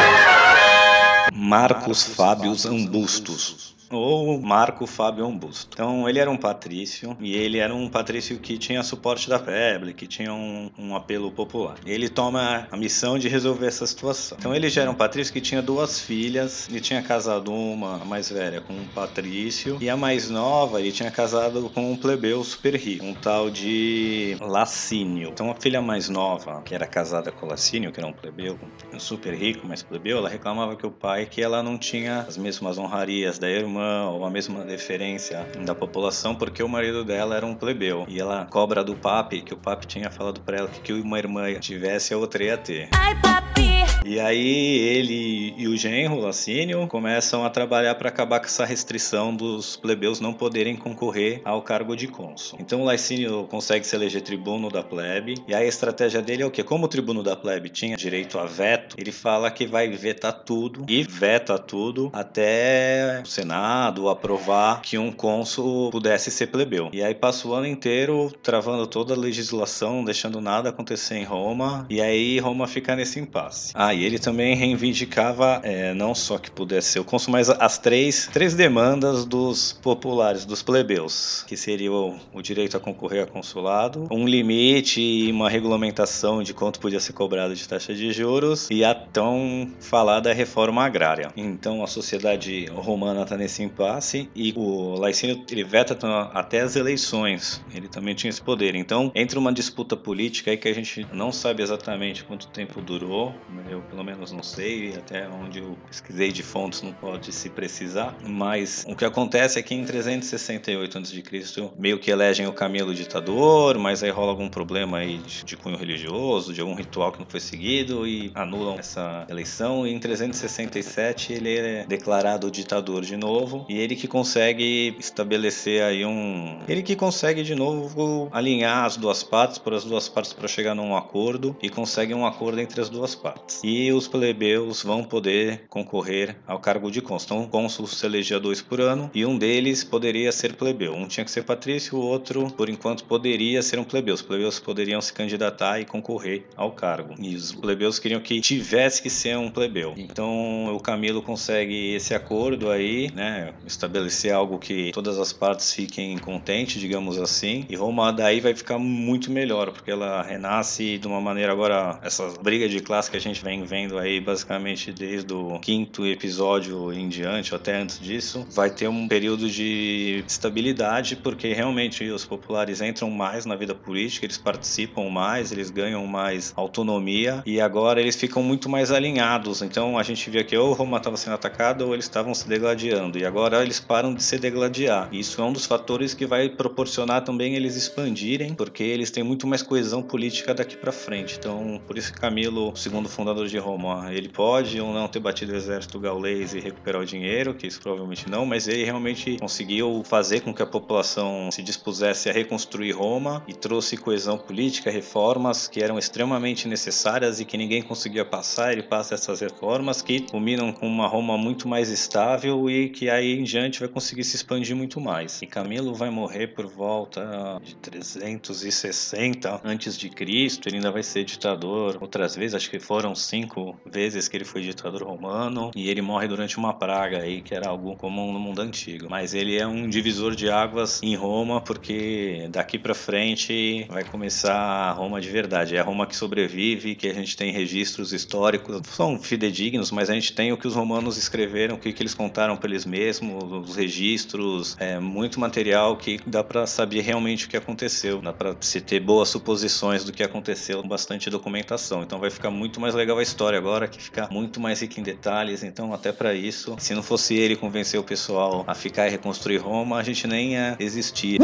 Marcos 1.32 2.04
Fábios 2.04 2.66
Ambustos. 2.66 3.79
Ou 3.92 4.40
Marco 4.42 4.86
Fábio 4.86 5.30
Busto. 5.32 5.70
Então 5.74 6.08
ele 6.08 6.20
era 6.20 6.30
um 6.30 6.38
patrício 6.38 7.16
e 7.20 7.36
ele 7.36 7.58
era 7.58 7.74
um 7.74 7.90
patrício 7.90 8.38
que 8.40 8.58
tinha 8.58 8.84
suporte 8.84 9.30
da 9.30 9.40
plebe, 9.40 9.94
que 9.94 10.08
tinha 10.08 10.34
um, 10.34 10.70
um 10.78 10.96
apelo 10.96 11.32
popular. 11.32 11.76
Ele 11.86 12.10
toma 12.10 12.68
a 12.72 12.78
missão 12.78 13.18
de 13.18 13.28
resolver 13.28 13.68
essa 13.68 13.86
situação. 13.86 14.38
Então 14.40 14.56
ele 14.56 14.70
já 14.70 14.82
era 14.82 14.92
um 14.92 14.96
patrício 14.96 15.34
que 15.34 15.42
tinha 15.42 15.62
duas 15.62 16.00
filhas, 16.00 16.68
ele 16.70 16.82
tinha 16.82 17.02
casado 17.02 17.54
uma 17.54 18.02
a 18.02 18.06
mais 18.06 18.30
velha 18.30 18.62
com 18.62 18.74
um 18.74 18.86
patrício 18.88 19.78
e 19.80 19.90
a 19.90 19.98
mais 19.98 20.30
nova 20.30 20.80
ele 20.80 20.92
tinha 20.92 21.12
casado 21.12 21.70
com 21.74 21.92
um 21.92 21.96
plebeu 21.96 22.44
super 22.44 22.76
rico, 22.76 23.06
um 23.06 23.14
tal 23.14 23.50
de 23.50 24.38
Lacínio. 24.42 25.30
Então 25.30 25.52
a 25.52 25.56
filha 25.56 25.82
mais 25.82 26.10
nova, 26.10 26.62
que 26.62 26.74
era 26.74 26.86
casada 26.88 27.32
com 27.32 27.46
Lacínio, 27.46 27.92
que 27.92 28.00
era 28.00 28.08
um 28.08 28.14
plebeu, 28.14 28.60
um 28.94 29.00
super 29.00 29.34
rico, 29.34 29.66
mas 29.68 29.84
plebeu, 29.84 30.18
ela 30.18 30.30
reclamava 30.30 30.76
que 30.76 30.86
o 30.86 30.92
pai 30.92 31.26
que 31.26 31.42
ela 31.42 31.62
não 31.64 31.78
tinha 31.78 32.26
as 32.28 32.38
mesmas 32.38 32.78
honrarias 32.78 33.38
da 33.40 33.50
ou 33.80 34.26
a 34.26 34.30
mesma 34.30 34.64
deferência 34.64 35.48
da 35.66 35.74
população 35.74 36.36
porque 36.36 36.62
o 36.62 36.68
marido 36.68 37.04
dela 37.04 37.36
era 37.36 37.46
um 37.46 37.56
plebeu 37.56 38.06
e 38.08 38.20
ela 38.20 38.46
cobra 38.46 38.84
do 38.84 38.96
papi 38.96 39.42
que 39.42 39.54
o 39.54 39.58
papi 39.58 39.88
tinha 39.88 40.10
falado 40.10 40.42
para 40.42 40.58
ela 40.58 40.68
que 40.68 40.80
que 40.80 40.94
uma 40.94 41.18
irmã 41.18 41.54
tivesse 41.60 42.14
a 42.14 42.18
outra 42.18 42.44
ia 42.44 42.58
ter. 42.58 42.90
Ai, 42.94 43.16
papi! 43.22 43.89
E 44.06 44.20
aí 44.20 44.78
ele 44.78 45.54
e 45.58 45.68
o 45.68 45.76
genro, 45.76 46.20
Lacínio, 46.20 46.88
começam 46.88 47.44
a 47.46 47.50
trabalhar 47.50 47.96
para 47.96 48.10
acabar 48.10 48.40
com 48.40 48.46
essa 48.46 48.66
restrição 48.66 49.36
dos 49.36 49.76
plebeus 49.76 50.20
não 50.20 50.34
poderem 50.34 50.76
concorrer 50.76 51.42
ao 51.44 51.62
cargo 51.62 51.96
de 51.96 52.08
cônsul. 52.08 52.58
Então 52.62 52.84
Lacínio 52.84 53.46
consegue 53.50 53.86
se 53.86 53.96
eleger 53.96 54.22
tribuno 54.22 54.70
da 54.70 54.82
plebe, 54.82 55.36
e 55.48 55.54
aí 55.54 55.66
a 55.66 55.68
estratégia 55.68 56.22
dele 56.22 56.44
é 56.44 56.46
o 56.46 56.52
quê? 56.52 56.64
Como 56.64 56.86
o 56.86 56.88
tribuno 56.88 57.22
da 57.22 57.36
plebe 57.36 57.70
tinha 57.70 57.98
direito 57.98 58.40
a 58.40 58.46
veto, 58.46 58.96
ele 58.98 59.12
fala 59.12 59.52
que 59.52 59.68
vai 59.68 59.90
vetar 59.90 60.34
tudo 60.34 60.86
e 60.88 61.04
veta 61.04 61.58
tudo 61.58 62.10
até 62.14 63.22
o 63.24 63.28
Senado 63.28 64.10
aprovar 64.10 64.82
que 64.82 64.98
um 64.98 65.12
cônsul 65.12 65.92
pudesse 65.92 66.32
ser 66.32 66.48
plebeu. 66.48 66.90
E 66.94 67.04
aí 67.04 67.14
passa 67.14 67.48
o 67.48 67.54
ano 67.54 67.68
inteiro 67.68 68.32
travando 68.42 68.88
toda 68.88 69.14
a 69.14 69.18
legislação, 69.18 70.04
deixando 70.04 70.40
nada 70.40 70.70
acontecer 70.70 71.16
em 71.16 71.24
Roma, 71.24 71.86
e 71.90 72.02
aí 72.02 72.40
Roma 72.40 72.68
fica 72.68 72.96
nesse 72.96 73.20
impasse. 73.20 73.74
Ah, 73.90 73.94
e 73.96 74.06
ele 74.06 74.20
também 74.20 74.56
reivindicava 74.56 75.62
é, 75.64 75.96
não 75.96 76.14
só 76.14 76.38
que 76.38 76.52
pudesse 76.52 76.90
ser 76.90 77.00
o 77.00 77.04
cônsul, 77.04 77.32
mas 77.32 77.50
as 77.50 77.80
três, 77.80 78.30
três 78.32 78.54
demandas 78.54 79.26
dos 79.26 79.74
populares, 79.82 80.46
dos 80.46 80.62
plebeus, 80.62 81.44
que 81.48 81.58
seria 81.58 81.92
o, 81.92 82.16
o 82.32 82.40
direito 82.40 82.78
a 82.78 82.80
concorrer 82.80 83.24
a 83.24 83.26
consulado, 83.26 84.08
um 84.12 84.28
limite 84.28 85.02
e 85.02 85.32
uma 85.32 85.50
regulamentação 85.50 86.44
de 86.44 86.54
quanto 86.54 86.80
podia 86.80 87.00
ser 87.00 87.14
cobrado 87.14 87.56
de 87.56 87.68
taxa 87.68 87.96
de 87.96 88.12
juros 88.14 88.70
e 88.70 88.86
a 88.86 88.94
tão 88.94 89.72
falada 89.80 90.32
reforma 90.34 90.86
agrária. 90.86 91.32
Então 91.36 91.84
a 91.84 91.88
sociedade 91.88 92.68
romana 92.68 93.24
está 93.24 93.36
nesse 93.36 93.64
impasse 93.64 94.30
e 94.36 94.54
o 94.56 95.00
Laicínio 95.00 95.44
ele 95.50 95.64
veta 95.64 95.98
até 96.32 96.62
as 96.62 96.76
eleições. 96.76 97.60
Ele 97.74 97.88
também 97.88 98.14
tinha 98.14 98.30
esse 98.30 98.42
poder. 98.42 98.76
Então 98.76 99.12
entra 99.16 99.40
uma 99.40 99.52
disputa 99.52 99.98
política 99.98 100.52
aí 100.52 100.58
que 100.58 100.68
a 100.68 100.76
gente 100.76 101.08
não 101.12 101.32
sabe 101.32 101.64
exatamente 101.64 102.24
quanto 102.24 102.48
tempo 102.50 102.80
durou. 102.82 103.34
Eu 103.80 103.84
pelo 103.84 104.04
menos 104.04 104.32
não 104.32 104.44
sei 104.44 104.94
até 104.96 105.28
onde 105.30 105.60
eu 105.60 105.78
pesquisei 105.88 106.32
de 106.32 106.44
fontes 106.44 106.82
não 106.82 106.92
pode 106.92 107.32
se 107.32 107.50
precisar. 107.50 108.18
Mas 108.22 108.84
o 108.88 108.96
que 108.96 109.06
acontece 109.06 109.58
é 109.58 109.62
que 109.62 109.74
em 109.74 109.86
368 109.86 110.98
a.C. 110.98 111.72
meio 111.78 111.98
que 111.98 112.12
elegem 112.12 112.46
o 112.46 112.52
Camilo 112.52 112.94
ditador, 112.94 113.78
mas 113.78 114.04
aí 114.04 114.10
rola 114.10 114.32
algum 114.32 114.50
problema 114.50 114.98
aí 114.98 115.18
de, 115.20 115.46
de 115.46 115.56
cunho 115.56 115.78
religioso, 115.78 116.54
de 116.54 116.60
algum 116.60 116.74
ritual 116.74 117.12
que 117.14 117.20
não 117.20 117.26
foi 117.26 117.40
seguido 117.40 118.06
e 118.06 118.32
anulam 118.36 118.78
essa 118.78 119.26
eleição. 119.30 119.88
E 119.88 119.94
em 119.94 120.00
367 120.00 121.32
ele 121.32 121.58
é 121.58 121.86
declarado 121.88 122.52
ditador 122.52 123.04
de 123.04 123.16
novo 123.16 123.66
e 123.70 123.80
ele 123.80 123.96
que 123.96 124.08
consegue 124.08 124.96
estabelecer 125.00 125.84
aí 125.84 126.06
um, 126.06 126.60
ele 126.68 126.84
que 126.84 126.98
consegue 126.98 127.44
de 127.44 127.56
novo 127.56 128.28
alinhar 128.34 128.84
as 128.84 128.98
duas 128.98 129.24
partes, 129.24 129.58
por 129.58 129.74
as 129.74 129.86
duas 129.86 130.10
partes 130.10 130.34
para 130.34 130.50
chegar 130.50 130.76
num 130.76 130.96
acordo 130.98 131.56
e 131.62 131.70
consegue 131.70 132.14
um 132.14 132.26
acordo 132.26 132.60
entre 132.60 132.82
as 132.82 132.90
duas 132.90 133.16
partes. 133.16 133.62
E 133.64 133.69
os 133.92 134.08
plebeus 134.08 134.84
vão 134.84 135.04
poder 135.04 135.64
concorrer 135.70 136.36
ao 136.48 136.60
cargo 136.60 136.90
de 136.92 137.02
cônsul. 137.02 137.20
Então, 137.26 137.44
o 137.44 137.48
cônsul 137.48 137.86
se 137.88 138.06
elegia 138.06 138.40
dois 138.40 138.62
por 138.62 138.80
ano 138.80 139.10
e 139.14 139.26
um 139.26 139.38
deles 139.38 139.84
poderia 139.84 140.32
ser 140.32 140.54
plebeu. 140.54 140.94
Um 140.94 141.08
tinha 141.08 141.24
que 141.24 141.32
ser 141.32 141.44
patrício, 141.44 141.98
o 141.98 142.02
outro, 142.02 142.50
por 142.52 142.70
enquanto, 142.70 143.04
poderia 143.04 143.62
ser 143.62 143.80
um 143.80 143.84
plebeu. 143.84 144.14
Os 144.16 144.22
plebeus 144.22 144.60
poderiam 144.60 145.02
se 145.02 145.14
candidatar 145.14 145.80
e 145.80 145.86
concorrer 145.86 146.46
ao 146.56 146.72
cargo. 146.72 147.16
E 147.20 147.36
os 147.36 147.52
plebeus 147.52 148.00
queriam 148.00 148.22
que 148.22 148.40
tivesse 148.42 149.02
que 149.02 149.10
ser 149.10 149.38
um 149.38 149.50
plebeu. 149.52 149.94
Então, 149.98 150.74
o 150.74 150.80
Camilo 150.80 151.22
consegue 151.22 151.94
esse 151.94 152.14
acordo 152.14 152.70
aí, 152.70 153.12
né, 153.14 153.54
estabelecer 153.66 154.32
algo 154.34 154.58
que 154.58 154.92
todas 154.92 155.20
as 155.20 155.34
partes 155.34 155.74
fiquem 155.74 156.18
contentes, 156.18 156.80
digamos 156.80 157.18
assim. 157.20 157.66
E 157.70 157.76
Roma 157.76 158.12
daí 158.12 158.40
vai 158.40 158.56
ficar 158.56 158.80
muito 158.80 159.32
melhor, 159.32 159.72
porque 159.72 159.92
ela 159.92 160.22
renasce 160.22 160.98
de 160.98 161.08
uma 161.08 161.22
maneira 161.22 161.52
agora 161.52 162.00
essa 162.04 162.28
briga 162.42 162.68
de 162.68 162.80
classe 162.80 163.10
que 163.10 163.18
a 163.18 163.22
gente 163.22 163.44
vem 163.44 163.59
vendo 163.66 163.98
aí 163.98 164.20
basicamente 164.20 164.92
desde 164.92 165.34
o 165.34 165.60
quinto 165.60 166.06
episódio 166.06 166.92
em 166.94 167.08
diante, 167.10 167.54
até 167.54 167.82
antes 167.82 168.00
disso, 168.00 168.46
vai 168.52 168.70
ter 168.70 168.88
um 168.88 169.08
período 169.08 169.50
de 169.50 170.24
estabilidade, 170.28 171.16
porque 171.16 171.54
realmente 171.54 172.04
os 172.10 172.26
populares 172.26 172.82
entram 172.82 173.10
mais 173.10 173.46
na 173.46 173.56
vida 173.56 173.76
política, 173.76 174.26
eles 174.26 174.38
participam 174.38 175.10
mais, 175.10 175.52
eles 175.52 175.70
ganham 175.70 176.06
mais 176.06 176.54
autonomia 176.56 177.42
e 177.46 177.60
agora 177.60 178.02
eles 178.02 178.16
ficam 178.16 178.44
muito 178.44 178.70
mais 178.70 178.92
alinhados. 178.92 179.62
Então 179.62 179.98
a 179.98 180.04
gente 180.04 180.30
via 180.30 180.44
que 180.44 180.58
ou 180.58 180.74
Roma 180.74 180.98
estava 180.98 181.18
sendo 181.18 181.34
atacada 181.34 181.86
ou 181.86 181.94
eles 181.94 182.06
estavam 182.06 182.34
se 182.34 182.48
degladiando 182.48 183.18
e 183.18 183.26
agora 183.26 183.62
eles 183.62 183.80
param 183.80 184.14
de 184.14 184.24
se 184.24 184.38
degladiar. 184.38 185.10
Isso 185.12 185.42
é 185.42 185.44
um 185.44 185.54
dos 185.54 185.66
fatores 185.66 186.14
que 186.14 186.26
vai 186.26 186.50
proporcionar 186.50 187.24
também 187.24 187.56
eles 187.56 187.76
expandirem, 187.76 188.54
porque 188.54 188.84
eles 188.84 189.12
têm 189.12 189.24
muito 189.24 189.48
mais 189.48 189.62
coesão 189.62 190.02
política 190.02 190.54
daqui 190.54 190.78
para 190.78 190.92
frente. 190.92 191.36
Então, 191.38 191.82
por 191.86 191.98
isso 191.98 192.14
Camilo, 192.14 192.76
segundo 192.76 193.10
fundador 193.10 193.48
de 193.50 193.58
Roma, 193.58 194.14
ele 194.14 194.30
pode 194.30 194.80
ou 194.80 194.94
não 194.94 195.08
ter 195.08 195.20
batido 195.20 195.54
o 195.54 195.56
exército 195.56 196.00
gaulês 196.00 196.54
e 196.54 196.60
recuperar 196.60 197.02
o 197.02 197.06
dinheiro, 197.06 197.54
que 197.54 197.68
isso 197.68 197.82
provavelmente 197.82 198.30
não, 198.30 198.46
mas 198.46 198.68
ele 198.68 198.84
realmente 198.84 199.38
conseguiu 199.38 200.04
fazer 200.06 200.42
com 200.42 200.54
que 200.54 200.62
a 200.62 200.66
população 200.66 201.50
se 201.52 201.62
dispusesse 201.62 202.30
a 202.30 202.34
reconstruir 202.34 202.92
Roma 202.92 203.44
e 203.48 203.54
trouxe 203.54 203.98
coesão 203.98 204.38
política, 204.38 204.92
reformas 204.92 205.68
que 205.68 205.82
eram 205.82 205.98
extremamente 205.98 206.68
necessárias 206.68 207.40
e 207.40 207.46
que 207.46 207.58
ninguém 207.58 207.82
conseguia 207.82 208.24
passar. 208.24 208.72
Ele 208.72 208.84
passa 208.84 209.16
essas 209.16 209.42
reformas 209.42 210.02
que 210.02 210.22
culminam 210.22 210.72
com 210.72 210.88
uma 210.88 211.08
Roma 211.08 211.38
muito 211.38 211.68
mais 211.68 211.90
estável 211.90 212.70
e 212.70 212.90
que 212.90 213.10
aí 213.10 213.40
em 213.40 213.44
diante 213.44 213.80
vai 213.80 213.90
conseguir 213.90 214.24
se 214.24 214.36
expandir 214.36 214.76
muito 214.76 215.02
mais. 215.02 215.42
E 215.42 215.48
Camilo 215.48 215.94
vai 215.94 216.10
morrer 216.10 216.48
por 216.48 216.68
volta 216.68 217.60
de 217.64 217.76
360 217.76 219.62
antes 219.64 219.98
de 219.98 220.10
Cristo. 220.10 220.68
Ele 220.68 220.78
ainda 220.78 220.92
vai 220.92 221.04
ser 221.04 221.24
ditador 221.24 221.98
outras 222.00 222.36
vezes, 222.36 222.56
acho 222.56 222.70
que 222.70 222.80
foram 222.80 223.16
cinco 223.16 223.39
vezes 223.86 224.28
que 224.28 224.38
ele 224.38 224.46
foi 224.46 224.62
ditador 224.62 225.04
romano 225.04 225.72
e 225.76 225.90
ele 225.90 226.02
morre 226.02 226.28
durante 226.28 226.58
uma 226.58 226.74
praga 226.74 227.20
aí 227.20 227.42
que 227.42 227.54
era 227.54 227.70
algo 227.70 227.96
comum 227.96 228.32
no 228.34 228.40
mundo 228.40 228.62
antigo. 228.62 229.08
Mas 229.10 229.34
ele 229.34 229.58
é 229.58 229.68
um 229.68 229.88
divisor 229.88 230.36
de 230.36 230.50
águas 230.50 231.02
em 231.04 231.16
Roma 231.16 231.62
porque 231.62 232.48
daqui 232.52 232.78
para 232.78 232.94
frente 232.94 233.86
vai 233.90 234.04
começar 234.04 234.54
a 234.54 234.92
Roma 234.92 235.22
de 235.22 235.30
verdade. 235.30 235.76
É 235.76 235.80
a 235.80 235.84
Roma 235.84 236.06
que 236.06 236.16
sobrevive, 236.16 236.96
que 236.96 237.08
a 237.08 237.14
gente 237.14 237.36
tem 237.36 237.52
registros 237.52 238.14
históricos, 238.14 238.82
são 238.88 239.20
fidedignos, 239.20 239.92
mas 239.92 240.10
a 240.10 240.14
gente 240.14 240.34
tem 240.34 240.52
o 240.52 240.58
que 240.58 240.68
os 240.68 240.76
romanos 240.76 241.18
escreveram, 241.18 241.76
o 241.76 241.80
que, 241.80 241.94
que 241.94 242.02
eles 242.02 242.14
contaram 242.14 242.58
para 242.58 242.70
eles 242.70 242.86
mesmos, 242.86 243.70
os 243.70 243.76
registros, 243.76 244.76
é 244.80 245.00
muito 245.00 245.40
material 245.40 245.98
que 245.98 246.20
dá 246.26 246.44
para 246.44 246.66
saber 246.66 247.02
realmente 247.02 247.46
o 247.46 247.50
que 247.50 247.58
aconteceu, 247.58 248.22
dá 248.22 248.34
para 248.34 248.56
se 248.62 248.82
ter 248.82 249.00
boas 249.00 249.30
suposições 249.30 250.04
do 250.04 250.12
que 250.12 250.24
aconteceu, 250.24 250.82
bastante 250.84 251.30
documentação. 251.30 252.04
Então 252.04 252.20
vai 252.20 252.30
ficar 252.30 252.50
muito 252.50 252.80
mais 252.80 252.96
legal 252.96 253.19
a 253.20 253.24
história 253.24 253.58
agora, 253.58 253.88
que 253.88 254.02
fica 254.02 254.28
muito 254.32 254.60
mais 254.60 254.82
rica 254.82 255.00
em 255.00 255.04
detalhes. 255.04 255.64
Então 255.64 255.94
até 255.94 256.12
para 256.12 256.34
isso, 256.34 256.76
se 256.80 256.94
não 256.94 257.04
fosse 257.04 257.36
ele 257.36 257.56
convencer 257.56 258.00
o 258.00 258.04
pessoal 258.04 258.64
a 258.68 258.74
ficar 258.74 259.08
e 259.08 259.12
reconstruir 259.12 259.58
Roma, 259.58 259.98
a 259.98 260.04
gente 260.04 260.28
nem 260.28 260.54
ia 260.54 260.76
existir. 260.80 261.40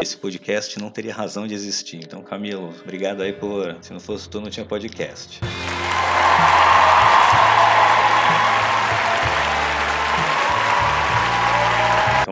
Esse 0.00 0.16
podcast 0.16 0.78
não 0.78 0.90
teria 0.90 1.12
razão 1.12 1.46
de 1.46 1.54
existir. 1.54 1.96
Então, 1.96 2.22
Camilo, 2.22 2.72
obrigado 2.82 3.20
aí 3.20 3.32
por. 3.32 3.76
Se 3.82 3.92
não 3.92 4.00
fosse 4.00 4.28
tu, 4.28 4.40
não 4.40 4.48
tinha 4.48 4.64
podcast. 4.64 5.40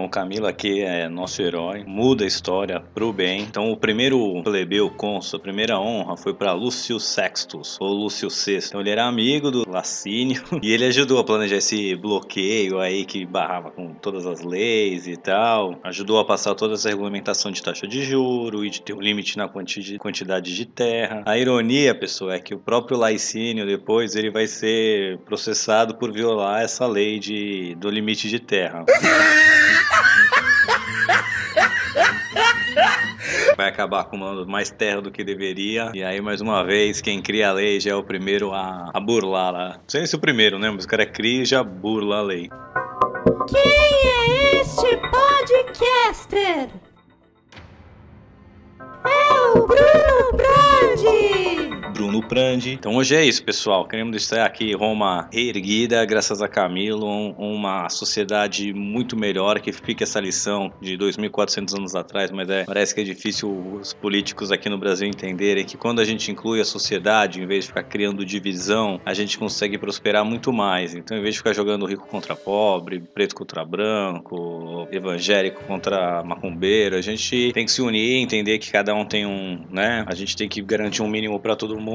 Então 0.07 0.23
Camilo 0.23 0.47
aqui 0.47 0.83
é 0.83 1.09
nosso 1.09 1.43
herói, 1.43 1.83
muda 1.85 2.23
a 2.23 2.29
história 2.29 2.81
pro 2.95 3.13
bem. 3.13 3.43
Então 3.43 3.73
o 3.73 3.77
primeiro 3.77 4.41
plebeu 4.45 4.89
cônsul, 4.89 5.39
a 5.39 5.43
primeira 5.43 5.81
honra 5.81 6.17
foi 6.17 6.33
para 6.33 6.53
Lúcio 6.53 7.01
Sextus, 7.01 7.77
ou 7.81 7.93
Lúcio 7.93 8.29
VI. 8.29 8.59
Então 8.69 8.81
ele 8.81 8.91
era 8.91 9.05
amigo 9.05 9.51
do 9.51 9.69
Lacínio 9.69 10.45
e 10.63 10.73
ele 10.73 10.85
ajudou 10.85 11.19
a 11.19 11.25
planejar 11.25 11.57
esse 11.57 11.97
bloqueio 11.97 12.79
aí 12.79 13.05
que 13.05 13.27
barrava 13.27 13.73
com 13.73 13.95
todas 13.95 14.27
as 14.27 14.43
leis 14.43 15.09
e 15.09 15.17
tal. 15.17 15.77
Ajudou 15.83 16.21
a 16.21 16.25
passar 16.25 16.55
toda 16.55 16.75
essa 16.75 16.89
regulamentação 16.89 17.51
de 17.51 17.61
taxa 17.61 17.89
de 17.89 18.05
juro 18.05 18.65
e 18.65 18.71
de 18.71 18.83
ter 18.83 18.93
um 18.93 19.01
limite 19.01 19.37
na 19.37 19.49
quanti 19.49 19.99
quantidade 19.99 20.55
de 20.55 20.67
terra. 20.67 21.25
A 21.27 21.37
ironia, 21.37 21.97
pessoal, 21.97 22.31
é 22.31 22.39
que 22.39 22.55
o 22.55 22.59
próprio 22.59 22.97
Laicínio 22.97 23.67
depois 23.67 24.15
ele 24.15 24.31
vai 24.31 24.47
ser 24.47 25.19
processado 25.25 25.97
por 25.97 26.13
violar 26.13 26.63
essa 26.63 26.87
lei 26.87 27.19
de, 27.19 27.75
do 27.75 27.91
limite 27.91 28.29
de 28.29 28.39
terra. 28.39 28.85
vai 33.57 33.69
acabar 33.69 34.01
acumulando 34.01 34.47
mais 34.47 34.71
terra 34.71 35.01
do 35.01 35.11
que 35.11 35.25
deveria. 35.25 35.91
E 35.95 36.05
aí, 36.05 36.21
mais 36.21 36.41
uma 36.41 36.63
vez, 36.63 37.01
quem 37.01 37.23
cria 37.23 37.49
a 37.49 37.53
lei 37.53 37.81
já 37.81 37.93
é 37.93 37.95
o 37.95 38.03
primeiro 38.03 38.53
a, 38.53 38.91
a 38.93 39.01
burlar 39.01 39.53
lá. 39.53 39.69
Não 39.75 39.89
sei 39.89 40.07
se 40.07 40.15
o 40.15 40.19
primeiro, 40.19 40.59
né? 40.59 40.71
Mas 40.71 40.85
o 40.85 40.89
cara 40.89 41.07
cria 41.07 41.43
e 41.43 41.45
já 41.45 41.63
burla 41.63 42.19
a 42.19 42.23
lei. 42.23 42.51
Quem 43.49 43.61
é 43.63 44.61
este 44.61 44.97
podcaster? 44.97 46.69
É 49.05 49.59
o 49.59 49.67
Bruno 49.67 50.33
Brandi! 50.37 51.76
Bruno 51.97 52.23
Prandi. 52.23 52.73
Então 52.73 52.95
hoje 52.95 53.15
é 53.17 53.25
isso, 53.25 53.43
pessoal. 53.43 53.89
Queremos 53.89 54.11
deixar 54.11 54.45
aqui 54.45 54.75
Roma 54.75 55.31
reerguida, 55.33 56.05
graças 56.05 56.43
a 56.43 56.47
Camilo, 56.49 57.07
um- 57.09 57.31
uma 57.39 57.89
sociedade 57.89 58.71
muito 58.75 59.17
melhor, 59.17 59.59
que 59.61 59.73
fica 59.73 60.05
essa 60.05 60.21
lição 60.21 60.71
de 60.79 60.95
2.400 60.95 61.73
anos 61.75 61.95
atrás, 61.95 62.31
mas 62.31 62.51
é, 62.51 62.65
parece 62.65 62.95
que 62.95 63.01
é 63.01 63.05
difícil 63.05 63.51
os 63.81 63.95
políticos 63.95 64.53
aqui 64.53 64.69
no 64.69 64.77
Brasil 64.77 65.09
entenderem 65.09 65.65
que 65.65 65.79
quando 65.79 66.01
a 66.01 66.05
gente 66.05 66.31
inclui 66.31 66.61
a 66.61 66.67
sociedade, 66.67 67.41
em 67.41 67.47
vez 67.47 67.65
de 67.65 67.69
ficar 67.69 67.85
criando 67.85 68.27
divisão, 68.27 69.01
a 69.03 69.15
gente 69.15 69.39
consegue 69.39 69.79
prosperar 69.79 70.23
muito 70.23 70.53
mais. 70.53 70.95
Então, 70.95 71.17
em 71.17 71.23
vez 71.23 71.35
de 71.35 71.39
ficar 71.39 71.55
jogando 71.55 71.87
rico 71.87 72.07
contra 72.07 72.37
pobre, 72.37 73.01
preto 73.15 73.35
contra 73.35 73.65
branco, 73.65 74.87
evangélico 74.93 75.65
contra 75.65 76.23
macumbeiro, 76.23 76.95
a 76.95 77.01
gente 77.01 77.53
tem 77.55 77.65
que 77.65 77.73
se 77.73 77.81
unir, 77.81 78.17
entender 78.23 78.59
que 78.59 78.71
cada 78.71 78.95
um 78.95 79.05
tem 79.07 79.25
um, 79.25 79.65
né? 79.71 80.05
A 80.07 80.15
gente 80.15 80.37
tem 80.37 80.47
que 80.47 80.61
garantir 80.61 81.01
um 81.03 81.09
mínimo 81.09 81.41
para 81.41 81.57
todo 81.57 81.86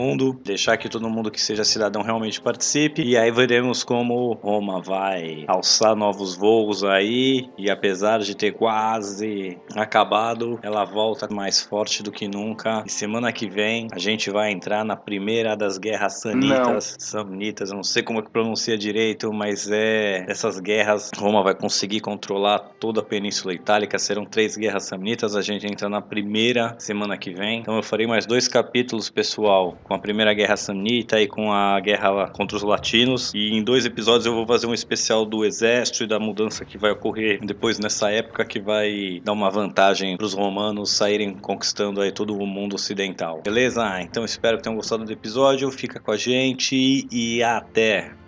deixar 0.44 0.78
que 0.78 0.90
todo 0.90 1.10
mundo 1.10 1.32
que 1.32 1.42
seja 1.42 1.64
cidadão 1.64 2.02
realmente 2.02 2.42
participe, 2.42 3.02
e 3.02 3.18
aí 3.18 3.32
veremos 3.32 3.84
como 3.84 4.34
Roma 4.34 4.82
vai 4.82 5.46
alçar 5.48 5.96
novos 5.96 6.36
voos 6.36 6.84
aí, 6.84 7.50
e 7.58 7.70
apesar 7.70 8.20
de 8.20 8.36
ter 8.36 8.54
quase 8.54 9.58
acabado, 9.76 10.60
ela 10.62 10.84
volta 10.86 11.28
mais 11.34 11.62
forte 11.62 12.04
do 12.04 12.12
que 12.12 12.28
nunca. 12.28 12.84
E 12.86 12.90
semana 12.90 13.32
que 13.32 13.50
vem 13.50 13.88
a 13.92 14.00
gente 14.00 14.30
vai 14.30 14.52
entrar 14.52 14.84
na 14.84 14.96
primeira 14.96 15.56
das 15.56 15.78
guerras 15.78 16.22
sanitas, 16.22 16.96
samnitas, 17.00 17.70
eu 17.70 17.76
não 17.76 17.84
sei 17.84 18.04
como 18.04 18.20
é 18.20 18.22
que 18.22 18.30
pronuncia 18.30 18.78
direito, 18.78 19.32
mas 19.34 19.70
é 19.72 20.26
essas 20.28 20.60
guerras, 20.60 21.12
Roma 21.18 21.44
vai 21.44 21.56
conseguir 21.56 22.00
controlar 22.00 22.60
toda 22.80 23.02
a 23.02 23.04
Península 23.04 23.54
Itálica, 23.54 23.98
serão 24.00 24.26
três 24.26 24.56
guerras 24.56 24.86
samnitas, 24.86 25.36
a 25.36 25.42
gente 25.42 25.66
entra 25.66 25.90
na 25.90 26.02
primeira 26.02 26.76
semana 26.80 27.18
que 27.18 27.32
vem. 27.32 27.60
Então 27.60 27.76
eu 27.76 27.84
farei 27.84 28.08
mais 28.08 28.26
dois 28.26 28.48
capítulos, 28.48 29.10
pessoal, 29.10 29.78
com 29.84 29.94
a 29.94 30.00
primeira 30.00 30.34
guerra 30.34 30.56
samnita 30.56 31.20
e 31.20 31.28
com 31.28 31.52
a 31.52 31.80
guerra 31.80 32.28
contra 32.28 32.58
os 32.58 32.64
latinos. 32.64 33.32
E 33.34 33.54
em 33.54 33.64
dois 33.64 33.86
episódios 33.86 34.26
eu 34.26 34.34
vou 34.34 34.46
fazer 34.46 34.68
um 34.68 34.74
especial 34.74 35.26
do 35.26 35.46
exército 35.46 36.04
e 36.04 36.08
da 36.08 36.20
mudança 36.20 36.66
que 36.66 36.78
vai 36.78 36.92
ocorrer 36.92 37.40
depois 37.44 37.80
nessa 37.80 38.10
época 38.12 38.46
que 38.46 38.60
vai 38.60 39.22
dar 39.24 39.34
uma 39.34 39.50
vantagem 39.50 40.18
para 40.18 40.26
os 40.26 40.34
romanos 40.34 40.92
saírem 40.92 41.34
conquistando 41.34 42.02
aí 42.02 42.12
todo 42.12 42.36
o 42.36 42.48
mundo 42.48 42.76
ocidental. 42.76 43.42
Beleza? 43.44 44.02
Então 44.02 44.24
espero 44.24 44.58
que 44.58 44.64
tenham 44.64 44.76
gostado 44.76 45.06
do 45.06 45.12
episódio. 45.12 45.72
Fica 45.72 46.00
com 46.00 46.12
a 46.12 46.18
gente 46.18 47.08
e 47.12 47.44
até. 47.44 48.21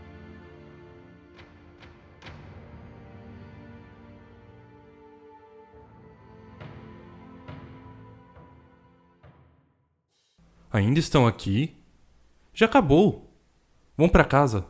Ainda 10.74 11.00
estão 11.00 11.26
aqui? 11.28 11.76
Já 12.52 12.66
acabou. 12.66 13.32
Vão 13.96 14.10
pra 14.10 14.26
casa. 14.26 14.66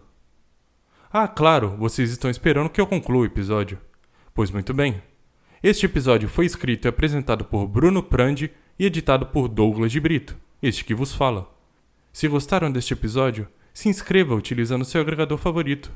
Ah, 1.10 1.30
claro, 1.30 1.78
vocês 1.78 2.12
estão 2.12 2.30
esperando 2.30 2.70
que 2.70 2.82
eu 2.82 2.86
conclua 2.86 3.22
o 3.22 3.26
episódio. 3.26 3.80
Pois 4.34 4.52
muito 4.52 4.74
bem. 4.74 5.02
Este 5.64 5.86
episódio 5.86 6.28
foi 6.28 6.46
escrito 6.46 6.86
e 6.86 6.90
apresentado 6.90 7.46
por 7.46 7.66
Bruno 7.68 8.04
Prandi 8.04 8.52
e 8.78 8.86
editado 8.86 9.28
por 9.28 9.48
Douglas 9.48 9.94
de 9.94 10.02
Brito, 10.02 10.38
este 10.62 10.84
que 10.84 10.94
vos 10.94 11.14
fala. 11.14 11.50
Se 12.12 12.28
gostaram 12.28 12.70
deste 12.70 12.92
episódio, 12.92 13.48
se 13.74 13.88
inscreva 13.88 14.36
utilizando 14.36 14.84
seu 14.84 15.00
agregador 15.00 15.38
favorito. 15.38 15.90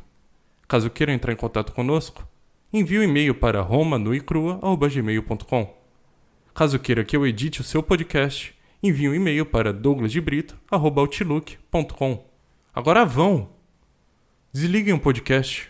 Caso 0.69 0.89
queiram 0.89 1.15
entrar 1.15 1.33
em 1.33 1.37
contato 1.37 1.73
conosco, 1.73 2.25
envie 2.71 2.99
um 2.99 3.03
e-mail 3.03 3.35
para 3.35 3.59
romanuicrua.gmail.com. 3.59 5.77
Caso 6.53 6.79
queira 6.79 7.03
que 7.03 7.17
eu 7.17 7.27
edite 7.27 7.59
o 7.59 7.65
seu 7.65 7.83
podcast, 7.83 8.56
envie 8.83 9.09
um 9.09 9.15
e-mail 9.15 9.45
para 9.45 9.73
douglasdebrito.outlook.com. 9.73 12.25
Agora 12.73 13.05
vão! 13.05 13.49
Desliguem 14.53 14.93
o 14.93 14.99
podcast. 14.99 15.65